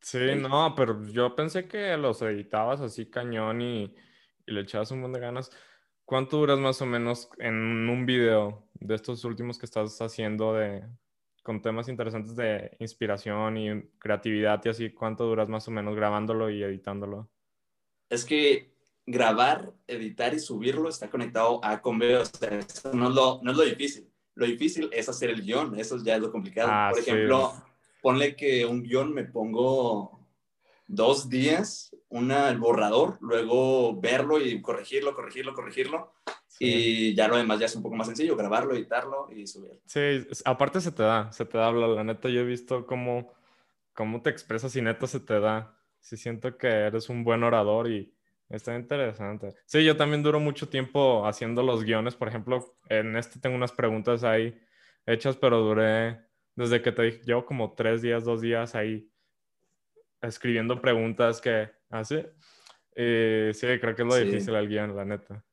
Sí, 0.00 0.18
Ey. 0.18 0.40
no, 0.40 0.74
pero 0.74 1.02
yo 1.12 1.34
pensé 1.36 1.68
que 1.68 1.96
los 1.96 2.20
editabas 2.22 2.80
así 2.80 3.06
cañón 3.06 3.60
y, 3.62 3.94
y 4.46 4.52
le 4.52 4.62
echabas 4.62 4.90
un 4.90 5.00
montón 5.00 5.20
de 5.20 5.26
ganas. 5.26 5.50
¿Cuánto 6.04 6.38
duras 6.38 6.58
más 6.58 6.82
o 6.82 6.86
menos 6.86 7.30
en 7.38 7.54
un 7.88 8.06
video 8.06 8.68
de 8.74 8.94
estos 8.94 9.24
últimos 9.24 9.58
que 9.58 9.66
estás 9.66 10.00
haciendo 10.00 10.54
de, 10.54 10.84
con 11.42 11.62
temas 11.62 11.88
interesantes 11.88 12.36
de 12.36 12.76
inspiración 12.80 13.56
y 13.56 13.82
creatividad 13.98 14.60
y 14.64 14.68
así? 14.68 14.90
¿Cuánto 14.90 15.24
duras 15.24 15.48
más 15.48 15.66
o 15.68 15.70
menos 15.70 15.94
grabándolo 15.94 16.50
y 16.50 16.62
editándolo? 16.62 17.30
es 18.12 18.26
que 18.26 18.70
grabar, 19.06 19.72
editar 19.86 20.34
y 20.34 20.38
subirlo 20.38 20.88
está 20.88 21.08
conectado 21.08 21.64
a 21.64 21.80
con 21.80 21.98
video. 21.98 22.22
O 22.22 22.24
sea, 22.24 22.58
eso 22.58 22.92
no 22.92 23.08
es, 23.08 23.14
lo, 23.14 23.40
no 23.42 23.50
es 23.52 23.56
lo 23.56 23.64
difícil. 23.64 24.08
Lo 24.34 24.46
difícil 24.46 24.90
es 24.92 25.08
hacer 25.08 25.30
el 25.30 25.42
guion. 25.42 25.78
Eso 25.78 25.96
ya 26.04 26.16
es 26.16 26.20
lo 26.20 26.30
complicado. 26.30 26.68
Ah, 26.70 26.90
Por 26.92 27.02
sí. 27.02 27.10
ejemplo, 27.10 27.52
ponle 28.02 28.36
que 28.36 28.66
un 28.66 28.82
guion 28.82 29.14
me 29.14 29.24
pongo 29.24 30.21
dos 30.92 31.30
días, 31.30 31.96
una, 32.10 32.50
el 32.50 32.58
borrador, 32.58 33.16
luego 33.22 33.98
verlo 33.98 34.38
y 34.38 34.60
corregirlo, 34.60 35.14
corregirlo, 35.14 35.54
corregirlo. 35.54 36.12
Sí. 36.46 36.66
Y 36.66 37.14
ya 37.14 37.28
lo 37.28 37.38
demás 37.38 37.58
ya 37.58 37.66
es 37.66 37.74
un 37.74 37.82
poco 37.82 37.96
más 37.96 38.06
sencillo, 38.06 38.36
grabarlo, 38.36 38.74
editarlo 38.74 39.28
y 39.34 39.46
subirlo. 39.46 39.80
Sí, 39.86 40.26
aparte 40.44 40.82
se 40.82 40.92
te 40.92 41.02
da, 41.02 41.32
se 41.32 41.46
te 41.46 41.56
da 41.56 41.68
hablar. 41.68 41.88
La 41.88 42.04
neta, 42.04 42.28
yo 42.28 42.40
he 42.40 42.44
visto 42.44 42.86
cómo, 42.86 43.32
cómo 43.94 44.20
te 44.20 44.28
expresas 44.28 44.76
y 44.76 44.82
neta 44.82 45.06
se 45.06 45.20
te 45.20 45.40
da. 45.40 45.74
Sí, 46.00 46.18
siento 46.18 46.58
que 46.58 46.68
eres 46.68 47.08
un 47.08 47.24
buen 47.24 47.42
orador 47.42 47.90
y 47.90 48.14
está 48.50 48.76
interesante. 48.76 49.54
Sí, 49.64 49.82
yo 49.82 49.96
también 49.96 50.22
duro 50.22 50.40
mucho 50.40 50.68
tiempo 50.68 51.26
haciendo 51.26 51.62
los 51.62 51.84
guiones. 51.84 52.16
Por 52.16 52.28
ejemplo, 52.28 52.76
en 52.90 53.16
este 53.16 53.40
tengo 53.40 53.56
unas 53.56 53.72
preguntas 53.72 54.24
ahí 54.24 54.60
hechas, 55.06 55.36
pero 55.36 55.60
duré 55.60 56.20
desde 56.54 56.82
que 56.82 56.92
te 56.92 57.02
dije, 57.02 57.20
llevo 57.24 57.46
como 57.46 57.72
tres 57.72 58.02
días, 58.02 58.24
dos 58.24 58.42
días 58.42 58.74
ahí 58.74 59.08
escribiendo 60.22 60.80
preguntas 60.80 61.40
que 61.40 61.70
así. 61.90 62.16
Y 62.96 63.52
sí, 63.54 63.66
creo 63.80 63.94
que 63.94 64.02
es 64.02 64.08
lo 64.08 64.14
Sí. 64.14 64.24
difícil 64.24 64.54
el 64.54 64.68
guion, 64.68 64.96
la 64.96 65.04
neta. 65.04 65.44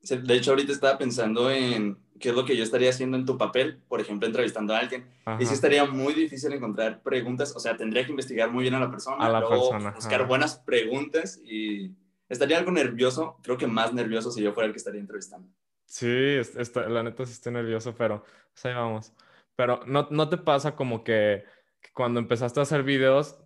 De 0.00 0.34
hecho, 0.34 0.50
ahorita 0.52 0.70
estaba 0.72 0.98
pensando 0.98 1.50
en 1.50 1.98
qué 2.20 2.28
es 2.28 2.34
lo 2.34 2.44
que 2.44 2.56
yo 2.56 2.62
estaría 2.62 2.90
haciendo 2.90 3.16
en 3.16 3.26
tu 3.26 3.36
papel, 3.36 3.82
por 3.88 4.00
ejemplo, 4.00 4.26
entrevistando 4.26 4.72
a 4.74 4.78
alguien. 4.78 5.10
Ajá. 5.24 5.42
Y 5.42 5.46
sí 5.46 5.54
estaría 5.54 5.84
muy 5.84 6.14
difícil 6.14 6.52
encontrar 6.52 7.02
preguntas, 7.02 7.54
o 7.56 7.60
sea, 7.60 7.76
tendría 7.76 8.04
que 8.04 8.10
investigar 8.10 8.50
muy 8.50 8.62
bien 8.62 8.74
a 8.74 8.80
la 8.80 8.90
persona, 8.90 9.24
A 9.26 9.28
la 9.28 9.40
luego 9.40 9.70
persona, 9.70 9.90
buscar 9.92 10.20
ajá. 10.20 10.28
buenas 10.28 10.56
preguntas 10.60 11.40
y 11.44 11.90
estaría 12.28 12.58
algo 12.58 12.70
nervioso, 12.70 13.38
creo 13.42 13.56
que 13.56 13.66
más 13.66 13.92
nervioso 13.92 14.30
si 14.30 14.42
yo 14.42 14.52
fuera 14.52 14.66
el 14.68 14.72
que 14.72 14.78
estaría 14.78 15.00
entrevistando. 15.00 15.48
Sí, 15.86 16.06
es- 16.08 16.54
está- 16.56 16.88
la 16.88 17.02
neta 17.02 17.24
sí 17.26 17.32
estoy 17.32 17.52
nervioso, 17.52 17.94
pero 17.96 18.22
pues 18.52 18.64
ahí 18.66 18.74
vamos. 18.74 19.12
Pero 19.56 19.80
¿no, 19.86 20.06
no 20.10 20.28
te 20.28 20.36
pasa 20.36 20.76
como 20.76 21.02
que, 21.02 21.44
que 21.80 21.90
cuando 21.92 22.20
empezaste 22.20 22.60
a 22.60 22.64
hacer 22.64 22.82
videos 22.84 23.38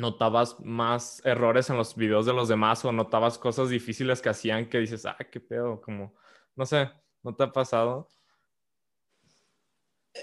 notabas 0.00 0.58
más 0.60 1.22
errores 1.24 1.70
en 1.70 1.76
los 1.76 1.94
videos 1.94 2.26
de 2.26 2.32
los 2.32 2.48
demás 2.48 2.84
o 2.84 2.92
notabas 2.92 3.38
cosas 3.38 3.68
difíciles 3.68 4.20
que 4.20 4.30
hacían 4.30 4.68
que 4.68 4.78
dices, 4.78 5.06
ah, 5.06 5.16
qué 5.30 5.40
pedo, 5.40 5.80
como, 5.80 6.14
no 6.56 6.66
sé, 6.66 6.90
¿no 7.22 7.34
te 7.34 7.44
ha 7.44 7.52
pasado? 7.52 8.08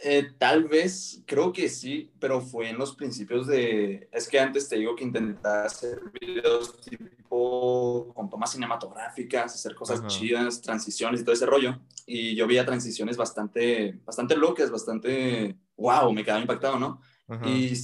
Eh, 0.03 0.33
tal 0.37 0.65
vez, 0.65 1.23
creo 1.25 1.53
que 1.53 1.69
sí, 1.69 2.11
pero 2.19 2.41
fue 2.41 2.69
en 2.69 2.77
los 2.77 2.95
principios 2.95 3.47
de... 3.47 4.09
Es 4.11 4.27
que 4.27 4.39
antes 4.39 4.67
te 4.67 4.75
digo 4.75 4.95
que 4.95 5.05
intentaba 5.05 5.63
hacer 5.63 6.01
videos 6.19 6.79
tipo 6.81 8.11
con 8.13 8.29
tomas 8.29 8.51
cinematográficas, 8.51 9.55
hacer 9.55 9.75
cosas 9.75 10.05
chidas, 10.07 10.61
transiciones 10.61 11.21
y 11.21 11.23
todo 11.23 11.33
ese 11.33 11.45
rollo. 11.45 11.79
Y 12.05 12.35
yo 12.35 12.47
veía 12.47 12.65
transiciones 12.65 13.15
bastante, 13.15 13.99
bastante 14.03 14.35
locas, 14.35 14.69
bastante... 14.69 15.57
¡Wow! 15.77 16.11
Me 16.11 16.23
quedaba 16.23 16.41
impactado, 16.41 16.77
¿no? 16.77 17.01
Y 17.45 17.75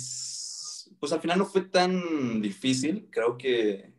pues 1.00 1.12
al 1.12 1.22
final 1.22 1.38
no 1.38 1.46
fue 1.46 1.62
tan 1.62 2.42
difícil, 2.42 3.08
creo 3.12 3.38
que... 3.38 3.94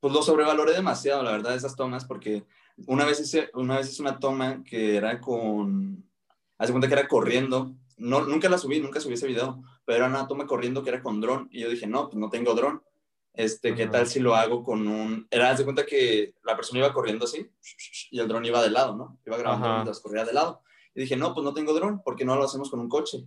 Pues 0.00 0.14
lo 0.14 0.22
sobrevaloré 0.22 0.72
demasiado, 0.72 1.22
la 1.22 1.32
verdad, 1.32 1.54
esas 1.54 1.76
tomas, 1.76 2.06
porque 2.06 2.46
una 2.86 3.04
vez 3.04 3.20
hice 3.20 3.50
una, 3.52 3.76
vez 3.76 3.90
hice 3.90 4.00
una 4.00 4.18
toma 4.18 4.64
que 4.64 4.96
era 4.96 5.20
con 5.20 6.10
Hace 6.60 6.72
cuenta 6.72 6.88
que 6.88 6.94
era 6.94 7.08
corriendo. 7.08 7.74
No, 7.96 8.20
nunca 8.20 8.50
la 8.50 8.58
subí, 8.58 8.80
nunca 8.80 9.00
subí 9.00 9.14
ese 9.14 9.26
video, 9.26 9.62
pero 9.86 9.96
era 9.96 10.08
una 10.08 10.28
toma 10.28 10.46
corriendo 10.46 10.82
que 10.82 10.90
era 10.90 11.02
con 11.02 11.18
dron. 11.18 11.48
Y 11.50 11.60
yo 11.60 11.70
dije, 11.70 11.86
no, 11.86 12.10
pues 12.10 12.20
no 12.20 12.28
tengo 12.28 12.54
dron. 12.54 12.82
Este, 13.32 13.74
¿qué 13.74 13.86
tal 13.86 14.06
si 14.06 14.20
lo 14.20 14.34
hago 14.34 14.62
con 14.62 14.86
un... 14.86 15.26
Era, 15.30 15.50
hace 15.50 15.64
cuenta 15.64 15.86
que 15.86 16.34
la 16.44 16.56
persona 16.56 16.80
iba 16.80 16.92
corriendo 16.92 17.24
así 17.24 17.50
y 18.10 18.20
el 18.20 18.28
dron 18.28 18.44
iba 18.44 18.62
de 18.62 18.68
lado, 18.68 18.94
¿no? 18.94 19.18
Iba 19.24 19.38
grabando 19.38 19.72
mientras 19.72 20.00
corría 20.00 20.26
de 20.26 20.34
lado. 20.34 20.62
Y 20.94 21.00
dije, 21.00 21.16
no, 21.16 21.32
pues 21.32 21.44
no 21.44 21.54
tengo 21.54 21.72
dron, 21.72 22.02
¿por 22.02 22.14
qué 22.14 22.26
no 22.26 22.36
lo 22.36 22.44
hacemos 22.44 22.70
con 22.70 22.80
un 22.80 22.90
coche? 22.90 23.24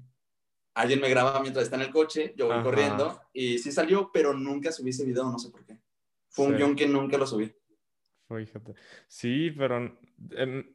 Alguien 0.76 1.02
me 1.02 1.10
graba 1.10 1.40
mientras 1.42 1.66
está 1.66 1.76
en 1.76 1.84
el 1.84 1.92
coche, 1.92 2.34
yo 2.36 2.48
voy 2.48 2.64
corriendo 2.64 3.22
y 3.32 3.60
sí 3.60 3.72
salió, 3.72 4.10
pero 4.12 4.34
nunca 4.34 4.72
subí 4.72 4.90
ese 4.90 5.06
video, 5.06 5.26
no 5.26 5.38
sé 5.38 5.52
por 5.52 5.66
qué. 5.66 5.78
Fue 6.30 6.48
un 6.48 6.58
guion 6.58 6.76
que 6.76 6.88
nunca 6.88 7.18
lo 7.18 7.28
subí. 7.28 7.54
Fíjate. 8.28 8.74
Sí, 9.08 9.52
pero 9.52 9.96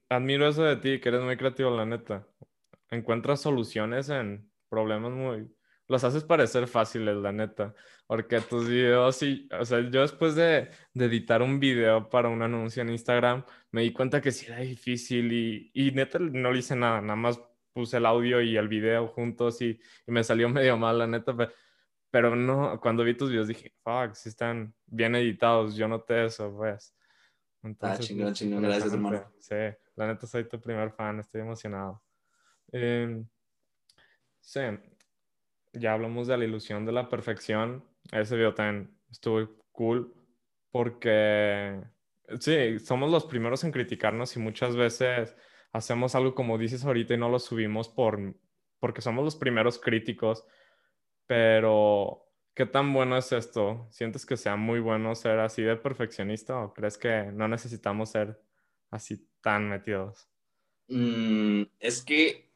admiro 0.09 0.49
eso 0.49 0.62
de 0.62 0.76
ti, 0.76 1.00
que 1.00 1.09
eres 1.09 1.23
muy 1.23 1.37
creativo, 1.37 1.71
la 1.71 1.85
neta 1.85 2.25
encuentras 2.90 3.40
soluciones 3.40 4.09
en 4.09 4.50
problemas 4.69 5.12
muy... 5.12 5.50
Los 5.87 6.05
haces 6.05 6.23
parecer 6.23 6.69
fáciles, 6.69 7.17
la 7.17 7.33
neta. 7.33 7.75
Porque 8.07 8.40
tus 8.43 8.69
videos, 8.69 9.23
y, 9.23 9.49
o 9.59 9.64
sea, 9.64 9.81
yo 9.81 10.02
después 10.02 10.35
de, 10.35 10.69
editar 10.95 11.40
un 11.40 11.59
video 11.59 12.11
para 12.11 12.28
un 12.28 12.43
anuncio 12.43 12.83
en 12.83 12.90
Instagram, 12.90 13.45
me 13.71 13.83
di 13.83 13.93
cuenta 13.93 14.21
que 14.21 14.31
sí 14.31 14.47
era 14.47 14.59
difícil 14.59 15.33
y, 15.33 15.71
y 15.73 15.93
neta 15.93 16.19
no 16.19 16.52
le 16.52 16.59
hice 16.59 16.76
nada, 16.76 17.00
nada 17.00 17.17
más 17.17 17.40
puse 17.79 17.99
el 17.99 18.07
audio 18.07 18.43
y 18.43 18.57
el 18.57 18.67
video 18.67 19.07
juntos 19.07 19.63
y, 19.63 19.79
y 20.05 20.11
me 20.11 20.25
salió 20.25 20.49
medio 20.49 20.77
mal, 20.77 20.99
la 20.99 21.07
neta. 21.07 21.37
Pero, 21.37 21.53
pero, 22.11 22.35
no, 22.35 22.81
cuando 22.81 23.05
vi 23.05 23.15
tus 23.15 23.31
videos 23.31 23.47
dije, 23.47 23.73
fuck, 23.85 24.15
sí 24.15 24.31
están 24.31 24.75
bien 24.85 25.15
editados, 25.15 25.77
yo 25.77 25.87
noté 25.87 26.25
eso, 26.25 26.53
pues. 26.57 26.93
ah, 27.63 27.69
pues, 27.79 28.01
chingón, 28.01 28.35
chingón, 28.35 28.65
gracias, 28.65 28.93
hermano. 28.93 29.33
Sí, 29.39 29.55
la 29.95 30.09
neta 30.09 30.27
soy 30.27 30.49
tu 30.49 30.61
primer 30.61 30.91
fan, 30.91 31.21
estoy 31.21 31.43
emocionado. 31.43 32.03
Eh, 32.73 33.23
sí, 34.41 34.61
ya 35.75 35.93
hablamos 35.93 36.27
de 36.27 36.37
la 36.37 36.45
ilusión 36.45 36.85
de 36.85 36.91
la 36.91 37.09
perfección. 37.09 37.85
Ese 38.11 38.35
video 38.35 38.55
también 38.55 38.99
estuvo 39.09 39.57
cool 39.71 40.13
porque, 40.73 41.81
sí, 42.41 42.81
somos 42.81 43.09
los 43.13 43.25
primeros 43.27 43.63
en 43.63 43.71
criticarnos 43.71 44.35
y 44.35 44.41
muchas 44.41 44.75
veces 44.75 45.37
hacemos 45.73 46.15
algo 46.15 46.35
como 46.35 46.59
dices 46.59 46.85
ahorita 46.85 47.15
y 47.15 47.19
no 47.19 47.29
lo 47.29 47.39
subimos 47.39 47.89
por, 47.89 48.35
porque 48.81 49.03
somos 49.03 49.25
los 49.25 49.37
primeros 49.37 49.79
críticos. 49.79 50.45
Pero, 51.27 52.27
¿qué 52.55 52.67
tan 52.67 52.93
bueno 52.93 53.17
es 53.17 53.33
esto? 53.33 53.87
¿Sientes 53.91 54.25
que 54.25 54.37
sea 54.37 54.57
muy 54.57 54.81
bueno 54.81 55.15
ser 55.15 55.39
así 55.41 55.63
de 55.63 55.77
perfeccionista 55.77 56.59
o 56.61 56.73
crees 56.73 56.97
que 56.97 57.31
no 57.33 57.49
necesitamos 57.49 58.11
ser 58.11 58.41
así 58.91 59.29
tan 59.41 59.69
metidos? 59.69 60.29
Mm, 60.89 61.65
es 61.79 62.03
que 62.03 62.51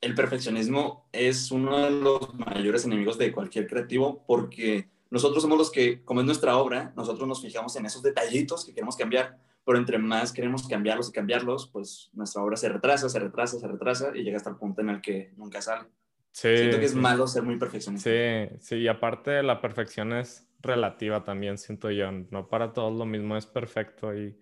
el 0.00 0.14
perfeccionismo 0.14 1.08
es 1.12 1.50
uno 1.50 1.78
de 1.78 1.90
los 1.90 2.34
mayores 2.34 2.84
enemigos 2.84 3.18
de 3.18 3.32
cualquier 3.32 3.66
creativo 3.66 4.24
porque 4.26 4.88
nosotros 5.10 5.42
somos 5.42 5.58
los 5.58 5.70
que, 5.70 6.04
como 6.04 6.20
es 6.20 6.26
nuestra 6.26 6.56
obra, 6.56 6.92
nosotros 6.96 7.26
nos 7.26 7.42
fijamos 7.42 7.74
en 7.76 7.86
esos 7.86 8.02
detallitos 8.02 8.64
que 8.64 8.72
queremos 8.72 8.96
cambiar, 8.96 9.38
pero 9.64 9.78
entre 9.78 9.98
más 9.98 10.32
queremos 10.32 10.66
cambiarlos 10.66 11.08
y 11.08 11.12
cambiarlos, 11.12 11.70
pues 11.72 12.10
nuestra 12.12 12.42
obra 12.42 12.56
se 12.56 12.68
retrasa, 12.68 13.08
se 13.08 13.18
retrasa, 13.18 13.58
se 13.58 13.68
retrasa 13.68 14.12
y 14.14 14.22
llega 14.22 14.36
hasta 14.36 14.50
el 14.50 14.56
punto 14.56 14.80
en 14.80 14.90
el 14.90 15.00
que 15.00 15.32
nunca 15.36 15.60
sale. 15.60 15.88
Sí, 16.32 16.56
Siento 16.56 16.78
que 16.78 16.84
es 16.84 16.94
malo 16.94 17.26
ser 17.26 17.42
muy 17.42 17.58
perfeccionista. 17.58 18.08
Sí, 18.08 18.56
sí, 18.60 18.76
y 18.76 18.88
aparte 18.88 19.42
la 19.42 19.60
perfección 19.60 20.12
es 20.12 20.48
relativa 20.60 21.24
también, 21.24 21.58
siento 21.58 21.90
yo. 21.90 22.10
No 22.12 22.48
para 22.48 22.72
todos 22.72 22.96
lo 22.96 23.04
mismo 23.04 23.36
es 23.36 23.46
perfecto 23.46 24.14
y... 24.14 24.38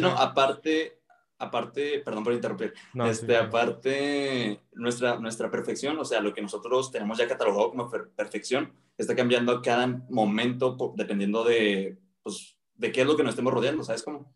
No, 0.00 0.08
aparte, 0.10 1.00
aparte, 1.38 2.00
perdón 2.04 2.24
por 2.24 2.32
interrumpir, 2.32 2.74
este, 3.06 3.36
aparte, 3.36 4.60
nuestra, 4.72 5.20
nuestra 5.20 5.48
perfección, 5.50 5.96
o 5.98 6.04
sea, 6.04 6.20
lo 6.20 6.34
que 6.34 6.42
nosotros 6.42 6.90
tenemos 6.90 7.16
ya 7.16 7.28
catalogado 7.28 7.70
como 7.70 7.88
perfección, 8.16 8.72
está 8.96 9.14
cambiando 9.14 9.52
a 9.52 9.62
cada 9.62 9.86
momento 9.86 10.76
dependiendo 10.96 11.44
de, 11.44 11.96
pues, 12.24 12.57
de 12.78 12.92
qué 12.92 13.02
es 13.02 13.06
lo 13.06 13.16
que 13.16 13.22
nos 13.22 13.30
estemos 13.30 13.52
rodeando, 13.52 13.84
¿sabes 13.84 14.02
cómo? 14.02 14.32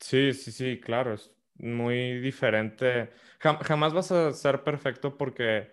Sí, 0.00 0.34
sí, 0.34 0.52
sí, 0.52 0.80
claro, 0.80 1.14
es 1.14 1.32
muy 1.54 2.20
diferente. 2.20 3.10
jamás 3.38 3.94
vas 3.94 4.12
a 4.12 4.32
ser 4.32 4.62
perfecto 4.62 5.16
porque 5.16 5.72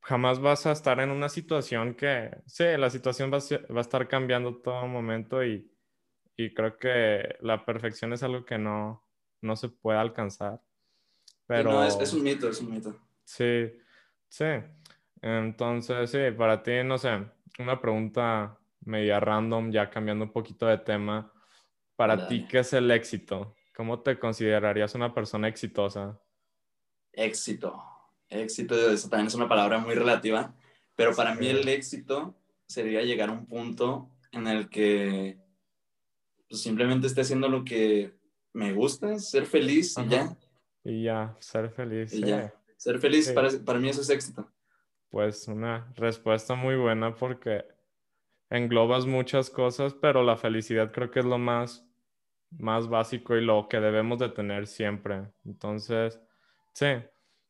jamás 0.00 0.40
vas 0.40 0.66
a 0.66 0.72
estar 0.72 1.00
en 1.00 1.10
una 1.10 1.28
situación 1.28 1.94
que, 1.94 2.30
sí, 2.46 2.64
la 2.78 2.90
situación 2.90 3.32
va 3.32 3.38
a, 3.38 3.72
va 3.72 3.78
a 3.78 3.82
estar 3.82 4.08
cambiando 4.08 4.56
todo 4.56 4.86
momento 4.86 5.44
y, 5.44 5.70
y 6.36 6.54
creo 6.54 6.78
que 6.78 7.36
la 7.40 7.64
perfección 7.64 8.12
es 8.12 8.22
algo 8.22 8.44
que 8.44 8.58
no, 8.58 9.04
no 9.40 9.56
se 9.56 9.68
puede 9.68 9.98
alcanzar. 9.98 10.60
Pero... 11.46 11.72
No, 11.72 11.84
es, 11.84 12.12
un 12.12 12.22
mito, 12.22 12.48
es 12.48 12.60
un 12.60 12.70
mito. 12.70 12.96
Sí, 13.24 13.72
sí. 14.28 14.46
Entonces, 15.20 16.10
sí, 16.10 16.18
para 16.36 16.62
ti, 16.62 16.82
no 16.84 16.98
sé, 16.98 17.24
una 17.58 17.80
pregunta 17.80 18.58
media 18.84 19.20
random, 19.20 19.70
ya 19.70 19.90
cambiando 19.90 20.24
un 20.24 20.32
poquito 20.32 20.66
de 20.66 20.78
tema. 20.78 21.31
Para 21.96 22.26
ti, 22.26 22.46
¿qué 22.48 22.60
es 22.60 22.72
el 22.72 22.90
éxito? 22.90 23.54
¿Cómo 23.74 24.00
te 24.00 24.18
considerarías 24.18 24.94
una 24.94 25.14
persona 25.14 25.48
exitosa? 25.48 26.20
Éxito. 27.12 27.82
Éxito, 28.28 28.74
eso 28.90 29.08
también 29.08 29.26
es 29.26 29.34
una 29.34 29.48
palabra 29.48 29.78
muy 29.78 29.94
relativa, 29.94 30.54
pero 30.96 31.14
para 31.14 31.34
mí 31.34 31.48
el 31.48 31.68
éxito 31.68 32.34
sería 32.66 33.02
llegar 33.02 33.28
a 33.28 33.32
un 33.32 33.46
punto 33.46 34.10
en 34.32 34.46
el 34.46 34.68
que 34.68 35.38
pues, 36.48 36.62
simplemente 36.62 37.06
esté 37.06 37.20
haciendo 37.20 37.48
lo 37.48 37.64
que 37.64 38.14
me 38.54 38.72
gusta, 38.72 39.18
ser 39.18 39.46
feliz 39.46 39.96
y 39.98 40.08
ya. 40.08 40.36
Y 40.84 41.02
ya, 41.04 41.36
ser 41.40 41.70
feliz. 41.70 42.12
Y 42.12 42.24
ya. 42.24 42.52
Ser 42.76 42.98
feliz, 42.98 43.30
para, 43.32 43.50
para 43.64 43.78
mí 43.78 43.88
eso 43.88 44.00
es 44.00 44.10
éxito. 44.10 44.50
Pues 45.10 45.46
una 45.46 45.92
respuesta 45.94 46.54
muy 46.54 46.76
buena 46.76 47.14
porque 47.14 47.64
englobas 48.52 49.06
muchas 49.06 49.48
cosas, 49.48 49.94
pero 49.94 50.22
la 50.22 50.36
felicidad 50.36 50.92
creo 50.92 51.10
que 51.10 51.20
es 51.20 51.24
lo 51.24 51.38
más, 51.38 51.88
más 52.50 52.86
básico 52.88 53.34
y 53.34 53.40
lo 53.44 53.66
que 53.68 53.80
debemos 53.80 54.18
de 54.18 54.28
tener 54.28 54.66
siempre. 54.66 55.22
Entonces, 55.46 56.20
sí, 56.74 56.86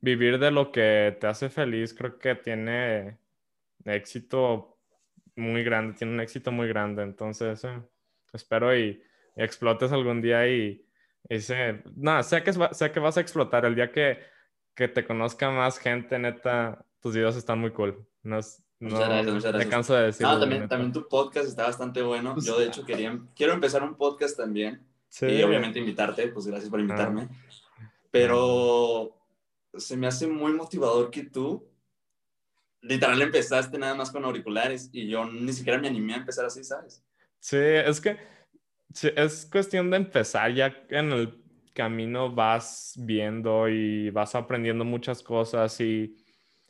vivir 0.00 0.38
de 0.38 0.52
lo 0.52 0.70
que 0.70 1.16
te 1.20 1.26
hace 1.26 1.50
feliz 1.50 1.92
creo 1.92 2.18
que 2.18 2.36
tiene 2.36 3.18
éxito 3.84 4.78
muy 5.34 5.64
grande, 5.64 5.94
tiene 5.94 6.14
un 6.14 6.20
éxito 6.20 6.52
muy 6.52 6.68
grande. 6.68 7.02
Entonces, 7.02 7.66
espero 8.32 8.76
y 8.76 9.02
explotes 9.34 9.90
algún 9.90 10.22
día 10.22 10.46
y 10.48 10.86
ese, 11.28 11.82
nada, 11.96 12.22
sé 12.22 12.44
que, 12.44 12.52
sé 12.52 12.92
que 12.92 13.00
vas 13.00 13.16
a 13.16 13.20
explotar. 13.20 13.64
El 13.64 13.74
día 13.74 13.90
que, 13.90 14.20
que 14.74 14.86
te 14.86 15.04
conozca 15.04 15.50
más 15.50 15.78
gente, 15.78 16.16
neta, 16.18 16.84
tus 17.00 17.14
videos 17.14 17.36
están 17.36 17.58
muy 17.58 17.72
cool. 17.72 18.06
No, 18.82 19.22
no 19.22 19.58
Me 19.58 19.68
canso 19.68 19.94
de 19.94 20.06
decirlo. 20.06 20.32
Ah, 20.32 20.40
también, 20.40 20.68
también 20.68 20.92
tu 20.92 21.06
podcast 21.06 21.46
está 21.46 21.64
bastante 21.64 22.02
bueno. 22.02 22.34
Yo, 22.42 22.58
de 22.58 22.66
hecho, 22.66 22.84
quería, 22.84 23.16
quiero 23.36 23.52
empezar 23.52 23.82
un 23.84 23.94
podcast 23.94 24.36
también. 24.36 24.84
Sí. 25.08 25.26
Y 25.26 25.42
obviamente 25.44 25.78
invitarte, 25.78 26.26
pues 26.28 26.46
gracias 26.46 26.68
por 26.68 26.80
invitarme. 26.80 27.28
Ah. 27.30 27.92
Pero 28.10 29.16
se 29.74 29.96
me 29.96 30.08
hace 30.08 30.26
muy 30.26 30.52
motivador 30.52 31.12
que 31.12 31.22
tú, 31.22 31.64
literal, 32.80 33.22
empezaste 33.22 33.78
nada 33.78 33.94
más 33.94 34.10
con 34.10 34.24
auriculares 34.24 34.90
y 34.92 35.06
yo 35.06 35.26
ni 35.26 35.52
siquiera 35.52 35.78
me 35.78 35.86
animé 35.86 36.14
a 36.14 36.18
empezar 36.18 36.44
así, 36.44 36.64
¿sabes? 36.64 37.04
Sí, 37.38 37.56
es 37.58 38.00
que 38.00 38.18
es 39.14 39.46
cuestión 39.46 39.90
de 39.90 39.98
empezar, 39.98 40.52
ya 40.52 40.74
en 40.90 41.12
el 41.12 41.42
camino 41.72 42.34
vas 42.34 42.94
viendo 42.98 43.68
y 43.68 44.10
vas 44.10 44.34
aprendiendo 44.34 44.84
muchas 44.84 45.22
cosas 45.22 45.80
y, 45.80 46.16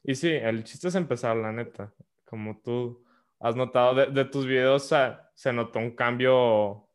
y 0.05 0.15
sí, 0.15 0.29
el 0.29 0.63
chiste 0.63 0.89
es 0.89 0.95
empezar, 0.95 1.37
la 1.37 1.53
neta. 1.53 1.93
Como 2.33 2.57
tú 2.63 3.05
has 3.41 3.57
notado 3.57 4.07
de, 4.07 4.25
tus 4.25 4.47
videos, 4.47 4.91
se, 5.35 5.53
notó 5.53 5.81
un 5.81 5.91
cambio 5.91 6.89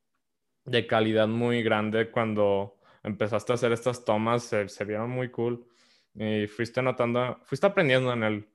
de 0.66 0.88
calidad 0.88 1.28
muy 1.28 1.62
grande 1.62 2.10
cuando 2.10 2.80
empezaste 3.04 3.52
a 3.52 3.56
hacer 3.56 3.72
estas 3.72 4.04
tomas, 4.04 4.42
se, 4.42 4.68
se 4.68 4.84
vieron 4.84 5.12
muy 5.12 5.30
cool 5.30 5.64
y 6.16 6.48
fuiste 6.48 6.82
notando, 6.82 7.40
fuiste 7.44 7.68
aprendiendo 7.68 8.12
en 8.14 8.24
el, 8.24 8.50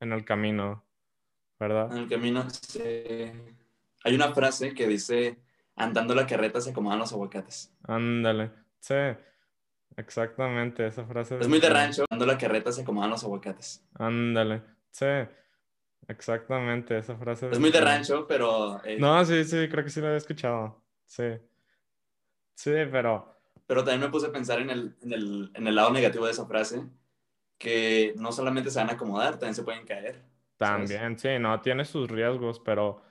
en 0.00 0.14
el 0.14 0.24
camino. 0.24 0.86
¿verdad? 1.60 1.92
En 1.92 1.98
el 1.98 2.08
camino, 2.08 2.48
sí. 2.48 2.80
Hay 4.02 4.14
una 4.14 4.32
frase 4.32 4.72
que 4.72 4.86
dice, 4.86 5.38
andando 5.74 6.14
la 6.14 6.26
carreta 6.26 6.62
se 6.62 6.70
acomodan 6.70 6.98
los 6.98 7.12
aguacates. 7.12 7.76
Ándale, 7.82 8.52
sí, 8.80 8.94
exactamente, 9.98 10.86
esa 10.86 11.04
frase. 11.04 11.38
Es 11.38 11.48
muy 11.48 11.60
de 11.60 11.68
rancho, 11.68 12.06
andando 12.08 12.24
la 12.32 12.38
carreta 12.38 12.72
se 12.72 12.80
acomodan 12.80 13.10
los 13.10 13.22
aguacates. 13.22 13.86
Ándale, 13.98 14.62
sí, 14.90 15.04
exactamente, 16.08 16.98
esa 16.98 17.16
frase. 17.16 17.50
Es 17.50 17.58
muy 17.58 17.70
de 17.70 17.80
rancho, 17.80 18.26
pero... 18.26 18.82
eh, 18.84 18.98
No, 19.00 19.24
sí, 19.24 19.44
sí, 19.44 19.68
creo 19.68 19.84
que 19.84 19.90
sí 19.90 20.00
lo 20.00 20.06
había 20.06 20.18
escuchado, 20.18 20.82
sí. 21.04 21.24
Sí, 22.54 22.70
pero... 22.90 23.34
Pero 23.66 23.82
también 23.82 24.00
me 24.02 24.08
puse 24.10 24.26
a 24.26 24.32
pensar 24.32 24.60
en 24.60 24.70
el, 24.70 24.96
en, 25.02 25.12
el, 25.12 25.50
en 25.54 25.66
el 25.66 25.74
lado 25.74 25.90
negativo 25.90 26.24
de 26.26 26.32
esa 26.32 26.46
frase, 26.46 26.82
que 27.58 28.14
no 28.16 28.32
solamente 28.32 28.70
se 28.70 28.78
van 28.78 28.90
a 28.90 28.94
acomodar, 28.94 29.32
también 29.34 29.54
se 29.54 29.64
pueden 29.64 29.86
caer. 29.86 30.24
¿sabes? 30.58 30.90
También, 30.90 31.18
sí, 31.18 31.28
no, 31.38 31.60
tiene 31.60 31.84
sus 31.84 32.08
riesgos, 32.10 32.60
pero 32.60 33.02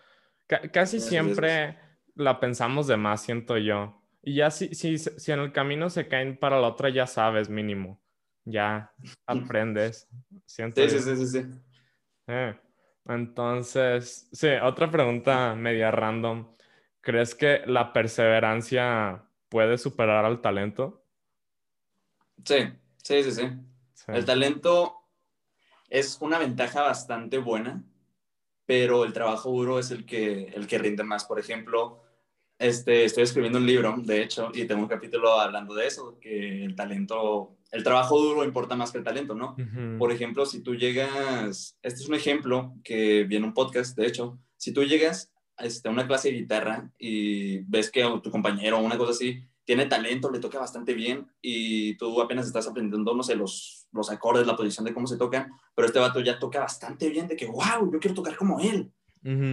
ca- 0.47 0.61
casi 0.71 0.97
Tiene 0.97 1.09
siempre 1.09 1.79
la 2.15 2.39
pensamos 2.39 2.87
de 2.87 2.97
más, 2.97 3.21
siento 3.23 3.57
yo. 3.57 4.01
Y 4.23 4.35
ya 4.35 4.51
si, 4.51 4.73
si, 4.75 4.97
si 4.97 5.31
en 5.31 5.39
el 5.39 5.51
camino 5.51 5.89
se 5.89 6.07
caen 6.07 6.37
para 6.39 6.59
la 6.59 6.67
otra, 6.69 6.89
ya 6.89 7.07
sabes, 7.07 7.49
mínimo. 7.49 8.01
Ya 8.45 8.93
aprendes. 9.27 10.09
Siento 10.45 10.81
Sí, 10.81 10.89
sí, 10.89 10.99
sí, 11.01 11.15
sí, 11.17 11.27
sí. 11.27 11.61
Eh, 12.27 12.55
Entonces, 13.07 14.27
sí, 14.31 14.49
otra 14.61 14.89
pregunta 14.89 15.55
media 15.55 15.91
random. 15.91 16.55
¿Crees 17.01 17.35
que 17.35 17.61
la 17.67 17.93
perseverancia 17.93 19.23
puede 19.49 19.77
superar 19.77 20.25
al 20.25 20.41
talento? 20.41 21.05
Sí, 22.43 22.73
sí, 23.03 23.23
sí, 23.23 23.31
sí. 23.31 23.49
Sí. 23.93 24.11
El 24.11 24.25
talento 24.25 24.97
es 25.89 26.17
una 26.21 26.39
ventaja 26.39 26.81
bastante 26.81 27.37
buena, 27.37 27.83
pero 28.65 29.03
el 29.03 29.13
trabajo 29.13 29.51
duro 29.51 29.79
es 29.79 29.91
el 29.91 30.05
que, 30.05 30.45
el 30.55 30.67
que 30.67 30.79
rinde 30.79 31.03
más. 31.03 31.25
Por 31.25 31.39
ejemplo, 31.39 32.04
este, 32.57 33.05
estoy 33.05 33.23
escribiendo 33.23 33.59
un 33.59 33.65
libro, 33.65 33.95
de 33.97 34.21
hecho, 34.21 34.51
y 34.53 34.65
tengo 34.65 34.81
un 34.81 34.87
capítulo 34.87 35.39
hablando 35.39 35.75
de 35.75 35.87
eso, 35.87 36.17
que 36.21 36.63
el 36.63 36.75
talento, 36.75 37.57
el 37.71 37.83
trabajo 37.83 38.19
duro 38.19 38.43
importa 38.43 38.75
más 38.75 38.91
que 38.91 38.99
el 38.99 39.03
talento, 39.03 39.35
¿no? 39.35 39.55
Por 39.97 40.11
ejemplo, 40.11 40.45
si 40.45 40.61
tú 40.61 40.75
llegas, 40.75 41.77
este 41.81 42.01
es 42.01 42.07
un 42.07 42.15
ejemplo 42.15 42.73
que 42.83 43.23
viene 43.23 43.45
un 43.45 43.53
podcast, 43.53 43.97
de 43.97 44.07
hecho, 44.07 44.39
si 44.57 44.71
tú 44.71 44.83
llegas 44.83 45.33
este, 45.57 45.89
a 45.89 45.91
una 45.91 46.07
clase 46.07 46.29
de 46.29 46.37
guitarra 46.37 46.91
y 46.97 47.59
ves 47.59 47.91
que 47.91 48.03
tu 48.23 48.31
compañero 48.31 48.77
o 48.77 48.81
una 48.81 48.97
cosa 48.97 49.11
así 49.11 49.43
tiene 49.65 49.87
talento, 49.87 50.31
le 50.31 50.39
toca 50.39 50.59
bastante 50.59 50.93
bien 50.93 51.27
y 51.41 51.97
tú 51.97 52.21
apenas 52.21 52.45
estás 52.45 52.67
aprendiendo, 52.67 53.15
no 53.15 53.23
sé, 53.23 53.35
los, 53.35 53.87
los 53.91 54.11
acordes, 54.11 54.45
la 54.45 54.55
posición 54.55 54.85
de 54.85 54.93
cómo 54.93 55.07
se 55.07 55.17
tocan, 55.17 55.51
pero 55.73 55.87
este 55.87 55.99
vato 55.99 56.19
ya 56.21 56.39
toca 56.39 56.59
bastante 56.59 57.09
bien 57.09 57.27
de 57.27 57.35
que, 57.35 57.47
wow, 57.47 57.91
yo 57.91 57.99
quiero 57.99 58.15
tocar 58.15 58.35
como 58.37 58.59
él. 58.59 58.91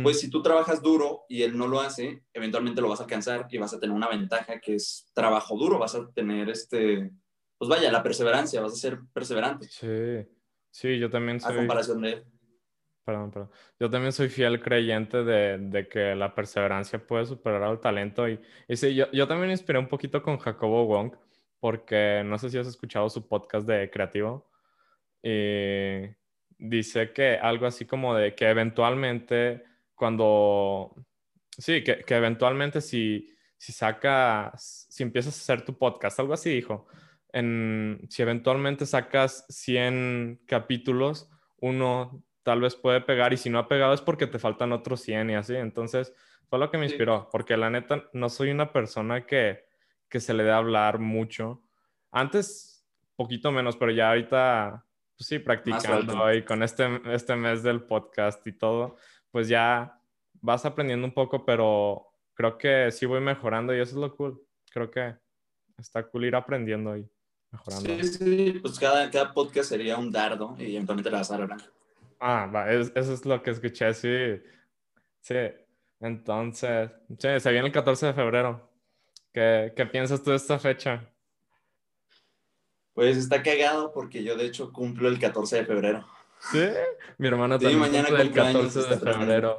Pues 0.03 0.21
si 0.21 0.29
tú 0.29 0.43
trabajas 0.43 0.83
duro 0.83 1.25
y 1.31 1.43
él 1.43 1.57
no 1.57 1.67
lo 1.67 1.81
hace, 1.81 2.23
eventualmente 2.35 2.83
lo 2.83 2.91
vas 2.91 3.01
a 3.01 3.05
alcanzar 3.05 3.47
y 3.51 3.57
vas 3.57 3.73
a 3.73 3.81
tener 3.81 3.97
una 3.97 4.07
ventaja 4.07 4.61
que 4.61 4.75
es 4.75 5.11
trabajo 5.15 5.57
duro, 5.57 5.79
vas 5.79 5.95
a 5.95 6.11
tener 6.13 6.51
este, 6.51 7.11
pues 7.57 7.71
vaya, 7.71 7.91
la 7.91 8.03
perseverancia, 8.03 8.61
vas 8.61 8.75
a 8.75 8.77
ser 8.77 9.01
perseverante 9.15 9.67
Sí, 9.71 10.29
sí, 10.71 10.99
yo 10.99 11.09
también 11.09 11.39
a 11.39 11.41
soy... 11.41 11.57
comparación 11.57 12.03
de 12.03 12.11
él. 12.11 12.25
Perdón, 13.05 13.31
perdón. 13.31 13.51
Yo 13.81 13.89
también 13.89 14.13
soy 14.13 14.29
fiel 14.29 14.61
creyente 14.61 15.25
de, 15.25 15.57
de 15.59 15.89
que 15.89 16.15
la 16.15 16.35
perseverancia 16.35 17.05
puede 17.05 17.25
superar 17.25 17.63
al 17.63 17.81
talento. 17.81 18.29
Y, 18.29 18.39
y 18.69 18.77
sí, 18.77 18.95
yo, 18.95 19.11
yo 19.11 19.27
también 19.27 19.51
inspiré 19.53 19.79
un 19.79 19.89
poquito 19.89 20.23
con 20.23 20.37
Jacobo 20.39 20.85
Wong, 20.87 21.15
porque 21.61 22.23
no 22.27 22.39
sé 22.39 22.51
si 22.51 22.59
has 22.59 22.67
escuchado 22.67 23.09
su 23.09 23.27
podcast 23.27 23.67
de 23.67 23.91
creativo. 23.91 24.51
Y 25.23 26.07
dice 26.63 27.13
que 27.13 27.37
algo 27.37 27.67
así 27.67 27.85
como 27.85 28.15
de 28.15 28.35
que 28.35 28.49
eventualmente 28.49 29.65
cuando... 29.95 30.95
Sí, 31.59 31.85
que, 31.85 31.99
que 31.99 32.15
eventualmente 32.17 32.81
si, 32.81 33.29
si 33.59 33.73
sacas, 33.73 34.87
si 34.89 35.03
empiezas 35.03 35.35
a 35.37 35.41
hacer 35.43 35.65
tu 35.65 35.77
podcast, 35.77 36.19
algo 36.19 36.33
así 36.35 36.51
dijo, 36.51 36.87
en, 37.33 38.07
si 38.09 38.23
eventualmente 38.23 38.87
sacas 38.87 39.45
100 39.49 40.43
capítulos, 40.47 41.31
uno 41.61 42.25
tal 42.43 42.61
vez 42.61 42.75
puede 42.75 43.01
pegar 43.01 43.33
y 43.33 43.37
si 43.37 43.51
no 43.51 43.59
ha 43.59 43.69
pegado 43.69 43.93
es 43.95 44.01
porque 44.01 44.27
te 44.27 44.39
faltan 44.39 44.73
otros 44.73 45.01
100 45.03 45.31
y 45.31 45.35
así. 45.35 45.55
Entonces, 45.57 46.13
fue 46.49 46.59
lo 46.59 46.71
que 46.71 46.79
me 46.79 46.87
Sí. 46.87 46.93
inspiró, 46.95 47.29
porque 47.31 47.57
la 47.57 47.71
neta 47.71 48.09
no 48.13 48.29
soy 48.29 48.51
una 48.51 48.73
persona 48.73 49.27
que, 49.27 49.65
que 50.09 50.21
se 50.21 50.35
le 50.35 50.43
dé 50.45 50.51
a 50.51 50.57
hablar 50.59 50.99
mucho. 50.99 51.63
Antes, 52.11 52.85
poquito 53.17 53.53
menos, 53.53 53.77
pero 53.77 53.93
ya 53.93 54.09
ahorita, 54.09 54.85
pues 55.23 55.29
sí, 55.29 55.39
practicando 55.39 56.35
y 56.35 56.43
con 56.45 56.63
este, 56.65 57.01
este 57.15 57.37
mes 57.37 57.63
del 57.63 57.83
podcast 57.85 58.45
y 58.47 58.53
todo, 58.53 58.97
pues 59.31 59.47
ya 59.49 60.01
vas 60.41 60.65
aprendiendo 60.65 61.07
un 61.07 61.15
poco, 61.15 61.45
pero 61.45 62.09
creo 62.35 62.59
que 62.59 62.91
sí 62.91 63.07
voy 63.07 63.21
mejorando 63.21 63.73
y 63.75 63.81
eso 63.81 63.93
es 63.93 64.01
lo 64.01 64.17
cool. 64.17 64.43
Creo 64.71 64.91
que 64.91 65.15
está 65.79 66.03
cool 66.09 66.25
ir 66.25 66.35
aprendiendo 66.35 66.97
y 66.97 67.09
mejorando. 67.53 67.89
Sí, 67.89 68.03
sí, 68.05 68.59
pues 68.61 68.79
cada, 68.81 69.09
cada 69.11 69.33
podcast 69.33 69.69
sería 69.69 69.97
un 69.97 70.11
dardo 70.11 70.57
y 70.59 70.75
eventualmente 70.75 71.11
le 71.11 71.17
vas 71.19 71.31
a. 71.31 71.47
Ah, 72.19 72.51
va, 72.53 72.73
es- 72.73 72.93
eso 72.95 73.13
es 73.15 73.25
lo 73.25 73.41
que 73.43 73.51
escuché, 73.53 73.95
sí. 73.95 74.43
Sí. 75.21 75.37
Entonces, 76.01 76.91
sí, 77.17 77.29
se 77.39 77.53
viene 77.53 77.69
el 77.69 77.73
14 77.73 78.07
de 78.07 78.15
febrero. 78.15 78.69
¿Qué, 79.33 79.73
qué 79.77 79.87
piensas 79.87 80.21
tú 80.23 80.31
de 80.31 80.37
esta 80.37 80.59
fecha? 80.59 81.09
Pues 82.95 83.17
está 83.17 83.43
cagado 83.43 83.93
porque 83.93 84.23
yo 84.23 84.37
de 84.37 84.45
hecho 84.47 84.73
cumplo 84.73 85.09
el 85.09 85.19
14 85.19 85.57
de 85.57 85.65
febrero. 85.67 86.05
Sí, 86.51 86.61
mi 87.19 87.29
hermano 87.29 87.57
Sí, 87.59 87.65
también 87.65 87.81
mañana 87.81 88.09
cumple 88.09 88.23
el 88.23 88.29
cumpleaños, 88.29 88.75
14 88.75 88.81
de 88.95 89.01
tremendo. 89.01 89.21
febrero. 89.27 89.59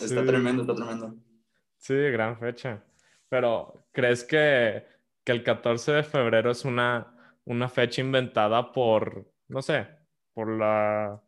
Está 0.00 0.20
Sí. 0.20 0.26
tremendo, 0.26 0.62
está 0.62 0.74
tremendo. 0.74 1.14
Sí, 1.76 1.94
gran 1.94 2.38
fecha. 2.38 2.82
Pero, 3.28 3.74
¿crees 3.92 4.24
que, 4.24 4.86
que 5.24 5.32
el 5.32 5.42
14 5.42 5.92
de 5.92 6.02
febrero 6.02 6.50
es 6.50 6.64
una, 6.64 7.36
una 7.44 7.68
fecha 7.68 8.00
inventada 8.00 8.72
por, 8.72 9.30
no 9.48 9.62
sé, 9.62 9.86
por 10.32 10.48
la, 10.56 11.20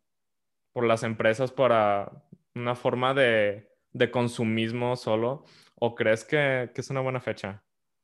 por 0.72 0.84
las 0.84 1.02
empresas 1.02 1.50
para 1.52 2.10
una 2.54 2.74
forma 2.74 3.14
de, 3.14 3.70
de 3.92 4.10
consumismo 4.10 4.96
solo? 4.96 5.44
¿O 5.76 5.94
crees 5.94 6.24
que, 6.24 6.70
que 6.74 6.80
es 6.80 6.90
una 6.90 7.00
buena 7.00 7.20
fecha? 7.20 7.62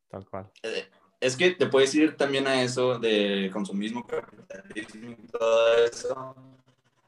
Tal 0.08 0.28
cual. 0.28 0.50
Eh, 0.62 0.88
Es 1.20 1.37
que 1.37 1.50
te 1.52 1.66
puedes 1.66 1.94
ir 1.94 2.16
también 2.16 2.46
a 2.46 2.62
eso 2.62 2.98
de 2.98 3.50
consumismo, 3.52 4.07
capitalismo 4.07 5.11
y 5.11 5.26
todo 5.26 5.85
eso. 5.85 6.35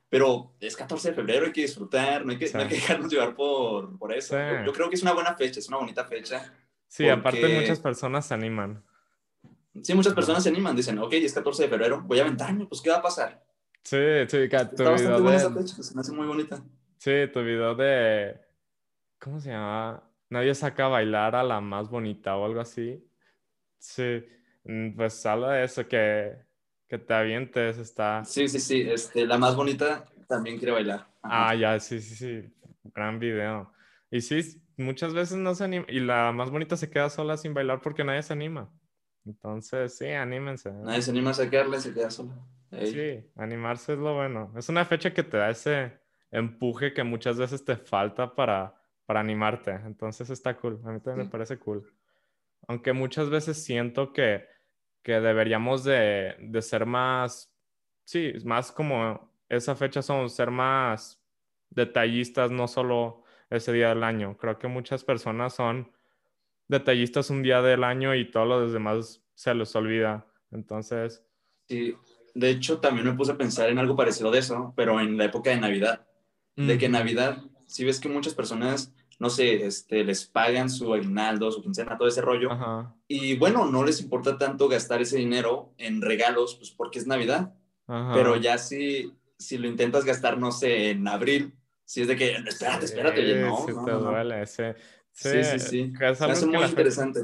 Pero 0.09 0.53
es 0.59 0.77
14 0.77 1.11
de 1.11 1.15
febrero, 1.15 1.47
hay 1.47 1.53
que 1.53 1.61
disfrutar, 1.63 2.25
no 2.27 2.33
hay 2.33 2.39
que, 2.39 2.49
Sí. 2.49 2.55
no 2.57 2.63
hay 2.63 2.69
que 2.69 2.75
dejarnos 2.75 3.13
llevar 3.13 3.35
por, 3.37 3.97
por 3.99 4.13
eso. 4.13 4.35
Sí. 4.37 4.41
Yo, 4.59 4.65
yo 4.67 4.73
creo 4.73 4.89
que 4.89 4.97
es 4.97 5.03
una 5.03 5.13
buena 5.13 5.35
fecha, 5.37 5.61
es 5.61 5.69
una 5.69 5.77
bonita 5.77 6.05
fecha. 6.05 6.53
Sí, 6.89 7.09
aparte 7.09 7.61
muchas 7.61 7.79
personas 7.79 8.27
se 8.27 8.35
animan. 8.35 8.83
Sí, 9.81 9.95
muchas 9.95 10.13
personas 10.13 10.43
se 10.43 10.49
animan, 10.49 10.75
dicen, 10.75 10.99
ok, 10.99 11.13
es 11.13 11.33
14 11.33 11.63
de 11.63 11.69
febrero, 11.69 12.01
voy 12.05 12.19
a 12.19 12.23
aventarme, 12.23 12.67
pues 12.67 12.81
¿qué 12.81 12.91
va 12.91 12.97
a 12.97 13.03
pasar? 13.03 13.45
Sí, 13.85 13.97
sí, 14.27 14.49
tu 14.49 14.57
Está 14.57 14.95
video 14.95 15.21
buena 15.23 15.37
esa 15.37 15.49
de, 15.51 15.63
fecha, 15.63 15.81
se 15.81 15.95
me 15.95 16.01
hace 16.01 16.11
muy 16.13 16.27
bonita. 16.27 16.61
sí, 16.99 17.13
tu 17.33 17.41
video 17.45 17.77
de, 17.77 18.41
¿cómo 19.21 19.39
se 19.39 19.51
llama? 19.51 20.03
Nadie 20.29 20.55
saca 20.57 20.87
a 20.87 20.89
bailar 20.89 21.37
a 21.37 21.45
la 21.45 21.61
más 21.61 21.89
bonita 21.89 22.37
o 22.37 22.45
algo 22.45 22.61
así. 22.61 23.01
Sí, 23.81 24.23
mm, 24.65 24.95
pues 24.95 25.25
habla 25.27 25.53
de 25.53 25.65
eso, 25.65 25.89
que, 25.89 26.37
que 26.87 26.99
te 26.99 27.15
avientes, 27.15 27.79
está... 27.79 28.25
Sí, 28.25 28.47
sí, 28.47 28.61
sí, 28.61 28.83
este, 28.83 29.27
la 29.27 29.39
más 29.39 29.57
bonita 29.57 30.05
también 30.29 30.59
quiere 30.59 30.73
bailar. 30.73 31.09
Ajá. 31.23 31.49
Ah, 31.51 31.55
ya, 31.55 31.81
sí, 31.81 32.01
sí, 32.01 32.15
sí, 32.15 32.55
gran 32.95 33.19
video. 33.19 33.73
Y 34.11 34.21
sí, 34.21 34.63
muchas 34.77 35.15
veces 35.15 35.39
no 35.39 35.55
se 35.55 35.65
anima, 35.65 35.87
y 35.89 36.01
la 36.01 36.31
más 36.33 36.51
bonita 36.51 36.77
se 36.77 36.91
queda 36.91 37.09
sola 37.09 37.37
sin 37.37 37.55
bailar 37.55 37.81
porque 37.81 38.05
nadie 38.05 38.23
se 38.23 38.35
anima. 38.35 38.71
Entonces, 39.25 39.97
sí, 39.97 40.09
anímense. 40.09 40.71
Nadie 40.73 41.03
se 41.03 41.11
anima 41.11 41.31
a 41.31 41.35
sacarle, 41.35 41.81
se 41.81 41.93
queda 41.95 42.11
sola. 42.11 42.35
Ey. 42.71 42.87
Sí, 42.93 43.31
animarse 43.37 43.95
es 43.95 43.99
lo 43.99 44.15
bueno. 44.15 44.53
Es 44.57 44.69
una 44.69 44.85
fecha 44.85 45.13
que 45.13 45.23
te 45.23 45.37
da 45.37 45.51
ese 45.51 45.99
empuje 46.31 46.93
que 46.93 47.03
muchas 47.03 47.37
veces 47.39 47.65
te 47.65 47.77
falta 47.77 48.35
para, 48.35 48.75
para 49.07 49.21
animarte. 49.21 49.73
Entonces 49.73 50.31
está 50.31 50.57
cool. 50.57 50.81
A 50.85 50.91
mí 50.93 51.01
también 51.01 51.19
me 51.19 51.25
Sí. 51.25 51.31
parece 51.31 51.59
cool. 51.59 51.91
Aunque 52.71 52.93
muchas 52.93 53.31
veces 53.31 53.65
siento 53.65 54.13
que, 54.13 54.47
que 55.03 55.15
deberíamos 55.15 55.83
de, 55.83 56.37
de 56.39 56.63
ser 56.63 56.87
más, 56.87 57.53
sí, 58.05 58.33
más 58.45 58.71
como 58.71 59.35
esa 59.49 59.75
fecha 59.75 60.03
son 60.03 60.31
ser 60.31 60.53
más 60.53 61.21
detallistas, 61.69 62.53
no 62.53 62.69
solo 62.69 63.25
ese 63.51 63.73
día 63.73 63.89
del 63.89 64.05
año. 64.05 64.37
Creo 64.37 64.57
que 64.57 64.69
muchas 64.69 65.03
personas 65.03 65.53
son 65.53 65.91
detallistas 66.69 67.29
un 67.31 67.43
día 67.43 67.61
del 67.61 67.83
año 67.83 68.15
y 68.15 68.31
todos 68.31 68.47
los 68.47 68.73
demás 68.73 69.21
se 69.35 69.53
les 69.53 69.75
olvida. 69.75 70.33
Entonces, 70.53 71.27
Sí, 71.69 71.97
de 72.37 72.51
hecho 72.51 72.79
también 72.79 73.05
me 73.05 73.15
puse 73.15 73.33
a 73.33 73.37
pensar 73.37 73.69
en 73.69 73.81
algo 73.81 73.97
parecido 73.97 74.31
de 74.31 74.39
eso, 74.39 74.73
pero 74.77 75.01
en 75.01 75.19
la 75.19 75.25
época 75.25 75.51
de 75.51 75.57
Navidad. 75.57 76.07
De 76.55 76.79
que 76.79 76.87
en. 76.87 76.93
Navidad, 76.93 77.43
si 77.67 77.85
ves 77.85 77.99
que 77.99 78.09
muchas 78.09 78.35
personas, 78.35 78.95
no 79.21 79.31
sé, 79.31 79.67
este, 79.67 80.03
les 80.03 80.27
pagan 80.27 80.69
su 80.69 80.93
aguinaldo, 80.93 81.53
su 81.53 81.63
quincena, 81.63 81.97
todo 81.97 82.09
ese 82.09 82.23
rollo, 82.23 82.51
Ajá, 82.51 82.97
y 83.07 83.37
bueno, 83.37 83.67
no 83.67 83.85
les 83.85 84.01
importa 84.01 84.39
tanto 84.39 84.69
gastar 84.69 85.03
ese 85.03 85.19
dinero 85.19 85.75
en 85.79 86.01
regalos, 86.01 86.57
pues 86.57 86.71
porque 86.71 86.99
es 86.99 87.07
Navidad, 87.07 87.53
ajá. 87.87 88.15
pero 88.15 88.37
ya 88.37 88.57
si, 88.57 89.13
si 89.39 89.59
lo 89.59 89.69
intentas 89.69 90.05
gastar, 90.05 90.39
no 90.39 90.51
sé, 90.53 90.91
en 90.91 91.07
abril, 91.07 91.55
si 91.85 92.03
es 92.03 92.09
de 92.09 92.17
que, 92.17 92.33
espérate, 92.47 92.85
espérate, 92.87 93.21
oye, 93.21 93.41
no. 93.41 93.57
Sí, 93.57 93.73
no, 93.75 93.85
te 93.85 93.91
no, 93.91 94.01
duele, 94.01 94.47
sí. 94.47 94.63
Sí, 95.13 95.45
sí, 95.45 95.59
sí. 95.59 95.93
es 96.01 96.47
muy 96.47 96.65
interesante. 96.65 97.21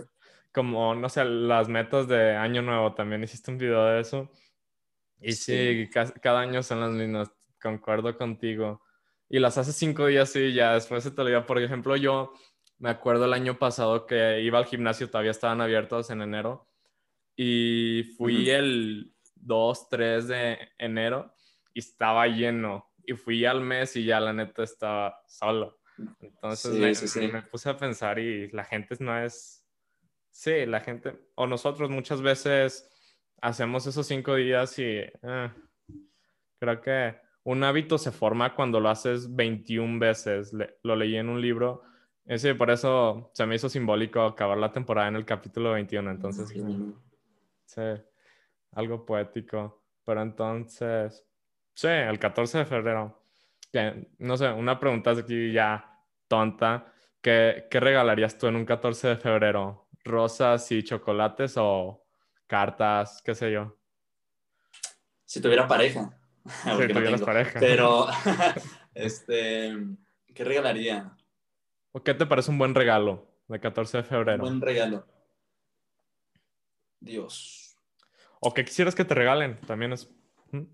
como, 0.53 0.95
no 0.95 1.09
sé, 1.09 1.25
las 1.25 1.69
metas 1.69 2.09
de 2.09 2.35
año 2.35 2.63
nuevo, 2.63 2.93
también 2.93 3.23
hiciste 3.23 3.51
un 3.51 3.59
video 3.59 3.85
de 3.87 4.01
eso. 4.01 4.29
Y 5.21 5.33
sí, 5.33 5.85
Sí. 5.87 5.91
ca- 5.91 6.13
cada, 6.21 6.41
año 6.41 6.63
son 6.63 6.81
las 6.81 6.91
mismas, 6.91 7.31
concuerdo 7.63 8.19
contigo. 8.19 8.83
Y 9.29 9.39
las 9.39 9.59
hace 9.59 9.73
cinco 9.73 10.07
días 10.07 10.35
y 10.37 10.53
ya 10.53 10.75
después 10.75 11.03
se 11.03 11.11
te 11.11 11.21
olvida. 11.21 11.47
Por 11.47 11.61
ejemplo, 11.61 11.97
yo 11.97 12.33
me 12.79 12.91
acuerdo 12.91 13.25
el 13.25 13.33
año 13.33 13.59
pasado 13.59 14.07
que 14.07 14.41
iba 14.43 14.59
al 14.59 14.67
gimnasio, 14.67 15.09
todavía 15.09 15.31
estaban 15.33 15.61
abiertos 15.61 16.11
en 16.11 16.23
enero. 16.23 16.69
Y 17.37 18.15
fui 18.17 18.49
el 18.51 19.15
2, 19.35 19.89
3 19.89 20.29
de 20.29 20.59
enero 20.79 21.35
y 21.75 21.81
estaba 21.81 22.27
lleno. 22.29 22.93
Y 23.05 23.15
fui 23.15 23.45
al 23.45 23.61
mes 23.61 23.97
y 23.97 24.05
ya 24.05 24.21
la 24.21 24.33
neta 24.33 24.63
estaba 24.63 25.21
solo. 25.27 25.79
Entonces 26.21 26.75
Sí, 26.75 26.81
me, 26.81 26.95
sí, 26.95 27.09
sí. 27.09 27.29
me 27.29 27.43
puse 27.43 27.69
a 27.71 27.77
pensar 27.77 28.19
y 28.19 28.49
la 28.51 28.65
gente 28.65 28.97
no 29.01 29.19
es... 29.19 29.65
Sí, 30.31 30.67
la 30.67 30.81
gente, 30.81 31.31
o 31.35 31.47
nosotros 31.47 31.89
muchas 31.89 32.21
veces 32.21 32.91
hacemos 33.41 33.87
esos 33.87 34.07
cinco 34.07 34.35
días 34.35 34.79
y 34.79 34.85
eh, 34.85 35.51
creo 36.61 36.81
que 36.81 37.17
un 37.47 37.63
hábito 37.63 37.97
se 37.97 38.11
forma 38.11 38.55
cuando 38.55 38.81
lo 38.81 38.89
haces 38.89 39.35
21 39.35 39.99
veces. 40.01 40.53
Le- 40.53 40.79
lo 40.83 40.97
leí 40.97 41.17
en 41.17 41.29
un 41.29 41.41
libro. 41.41 41.83
Sí, 42.37 42.53
por 42.55 42.71
eso 42.71 43.31
se 43.35 43.47
me 43.47 43.55
hizo 43.55 43.69
simbólico 43.69 44.21
acabar 44.23 44.59
la 44.59 44.73
temporada 44.73 45.07
en 45.09 45.15
el 45.15 45.25
capítulo 45.25 45.71
21. 45.73 46.11
Entonces, 46.11 46.49
sí, 47.67 47.81
algo 48.73 49.07
poético. 49.07 49.85
Pero 50.05 50.23
entonces, 50.23 51.25
sí, 51.75 51.87
el 51.87 52.19
14 52.19 52.59
de 52.59 52.65
febrero. 52.67 53.23
Que, 53.73 54.09
no 54.19 54.37
sé, 54.37 54.49
una 54.51 54.81
pregunta 54.81 55.13
aquí 55.13 55.53
ya 55.53 56.01
tonta. 56.27 56.93
¿Qué, 57.21 57.69
qué 57.71 57.79
regalarías 57.79 58.37
tú 58.39 58.49
en 58.49 58.57
un 58.57 58.65
14 58.65 59.07
de 59.09 59.17
febrero? 59.17 59.89
¿Rosas 60.05 60.71
y 60.73 60.83
chocolates 60.83 61.55
o 61.59 62.05
cartas? 62.49 63.23
¿Qué 63.25 63.35
sé 63.37 63.53
yo? 63.53 63.77
Si 65.25 65.41
tuviera 65.41 65.67
pareja. 65.69 66.11
Si 66.63 66.69
porque 66.71 66.95
no 66.95 66.95
tuvieras 66.95 67.21
tengo. 67.21 67.27
pareja. 67.27 67.61
Pero, 67.61 68.07
este, 68.95 69.75
¿qué 70.35 70.45
regalaría? 70.45 71.17
¿O 71.93 72.03
qué 72.03 72.15
te 72.15 72.27
parece 72.27 72.51
un 72.51 72.59
buen 72.59 72.75
regalo 72.75 73.27
de 73.49 73.61
14 73.61 73.99
de 73.99 74.03
Un 74.03 74.09
febrero? 74.09 74.45
buen 74.45 74.61
regalo. 74.61 75.07
Dios. 77.01 77.77
¿O 78.41 78.53
qué 78.53 78.65
quisieras 78.65 78.95
que 78.95 79.05
te 79.05 79.15
regalen? 79.15 79.61
También 79.67 79.93
es... 79.93 80.11
¿Mm? 80.51 80.65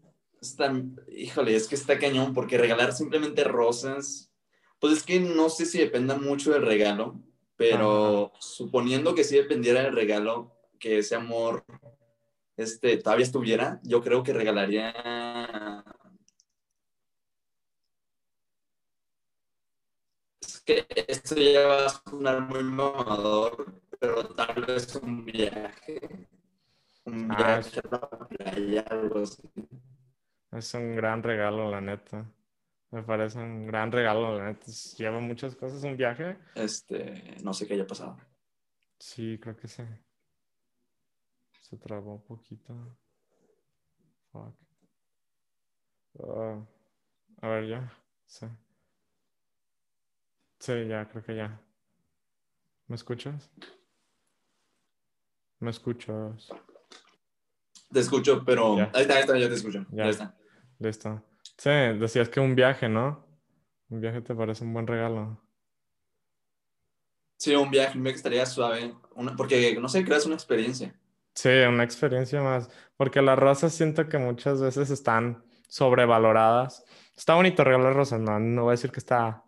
Está, 0.41 0.73
híjole, 1.09 1.55
es 1.55 1.69
que 1.69 1.75
está 1.77 1.99
cañón, 1.99 2.35
porque 2.35 2.59
regalar 2.59 2.93
simplemente 2.93 3.45
rosas, 3.45 4.33
pues 4.81 4.95
es 4.95 5.03
que 5.05 5.21
no 5.21 5.49
sé 5.49 5.67
si 5.67 5.79
dependa 5.79 6.17
mucho 6.19 6.53
del 6.53 6.67
regalo, 6.67 7.21
pero 7.57 8.33
suponiendo 8.41 9.15
que 9.15 9.23
sí 9.23 9.37
dependiera 9.37 9.83
del 9.83 9.95
regalo, 9.95 10.57
que 10.81 10.99
ese 10.99 11.15
amor 11.15 11.65
este, 12.57 12.97
todavía 12.99 13.25
estuviera, 13.25 13.81
yo 13.83 14.03
creo 14.03 14.23
que 14.23 14.33
regalaría... 14.33 14.93
Es 20.41 20.61
que 20.63 20.87
esto 21.09 21.37
ya 21.37 21.67
va 21.67 21.87
a 21.87 21.89
sonar 21.89 22.41
muy 22.43 22.63
mamador, 22.63 23.81
pero 23.99 24.25
tal 24.35 24.65
vez 24.65 24.95
un 24.97 25.25
viaje. 25.25 26.29
Un 27.05 27.31
Ah, 27.33 27.37
viaje 27.37 27.81
a 27.81 27.89
la 27.91 28.29
playa, 28.29 28.85
algo 28.91 29.21
así. 29.21 29.43
Es 30.53 30.75
un 30.75 30.95
gran 30.97 31.23
regalo, 31.23 31.71
la 31.71 31.81
neta. 31.81 32.31
Me 32.91 33.03
parece 33.03 33.39
un 33.39 33.67
gran 33.67 33.91
regalo, 33.91 34.39
la 34.39 34.49
neta. 34.53 34.67
Lleva 34.99 35.19
muchas 35.21 35.57
cosas 35.57 35.83
un 35.85 35.97
viaje. 35.97 36.37
Este, 36.55 37.37
no 37.43 37.53
sé 37.55 37.67
qué 37.67 37.75
haya 37.75 37.87
pasado. 37.87 38.19
Sí, 38.99 39.39
creo 39.41 39.57
que 39.57 39.67
sí. 39.67 39.83
Se 41.73 41.79
trabó 41.79 42.17
un 42.17 42.23
poquito. 42.27 42.75
Fuck. 44.31 44.55
Ah, 46.23 46.63
a 47.41 47.49
ver, 47.49 47.67
ya. 47.67 47.93
Sí. 48.27 48.47
Sí, 50.59 50.87
ya, 50.87 51.09
creo 51.09 51.25
que 51.25 51.35
ya. 51.35 51.59
¿Me 52.89 52.97
escuchas? 52.97 53.51
¿Me 55.61 55.71
escuchas? 55.71 56.51
Te 57.91 58.01
escucho, 58.01 58.45
pero. 58.45 58.77
Ya. 58.77 58.91
Ahí 58.93 59.01
está, 59.03 59.15
ahí 59.15 59.21
está, 59.21 59.39
ya 59.39 59.49
te 59.49 59.55
escucho. 59.55 59.87
Ya. 59.93 60.05
Ya, 60.05 60.11
está. 60.11 60.37
Listo. 60.79 61.23
Sí, 61.57 61.71
decías 61.71 62.29
que 62.29 62.41
un 62.41 62.55
viaje, 62.55 62.87
¿no? 62.91 63.27
Un 63.89 64.03
viaje 64.03 64.21
te 64.21 64.35
parece 64.35 64.63
un 64.63 64.75
buen 64.75 64.87
regalo. 64.87 65.43
Sí, 67.39 67.55
un 67.57 67.71
viaje, 67.71 67.99
viaje 67.99 68.17
estaría 68.17 68.45
suave. 68.45 68.95
Una- 69.15 69.35
porque, 69.35 69.81
no 69.81 69.89
sé, 69.89 70.05
creas 70.05 70.27
una 70.27 70.35
experiencia. 70.35 70.95
Sí, 71.35 71.49
una 71.49 71.85
experiencia 71.85 72.43
más. 72.43 72.69
Porque 72.97 73.23
las 73.23 73.39
rosas 73.39 73.73
siento 73.75 74.09
que 74.09 74.19
muchas 74.19 74.61
veces 74.61 74.91
están 74.91 75.45
sobrevaloradas. 75.69 76.85
Está 77.17 77.35
bonito 77.35 77.65
regalar 77.65 77.95
rosas, 77.95 78.21
no, 78.21 78.39
no 78.39 78.63
voy 78.65 78.71
a 78.71 78.73
decir 78.73 78.91
que 78.93 79.01
está 79.01 79.45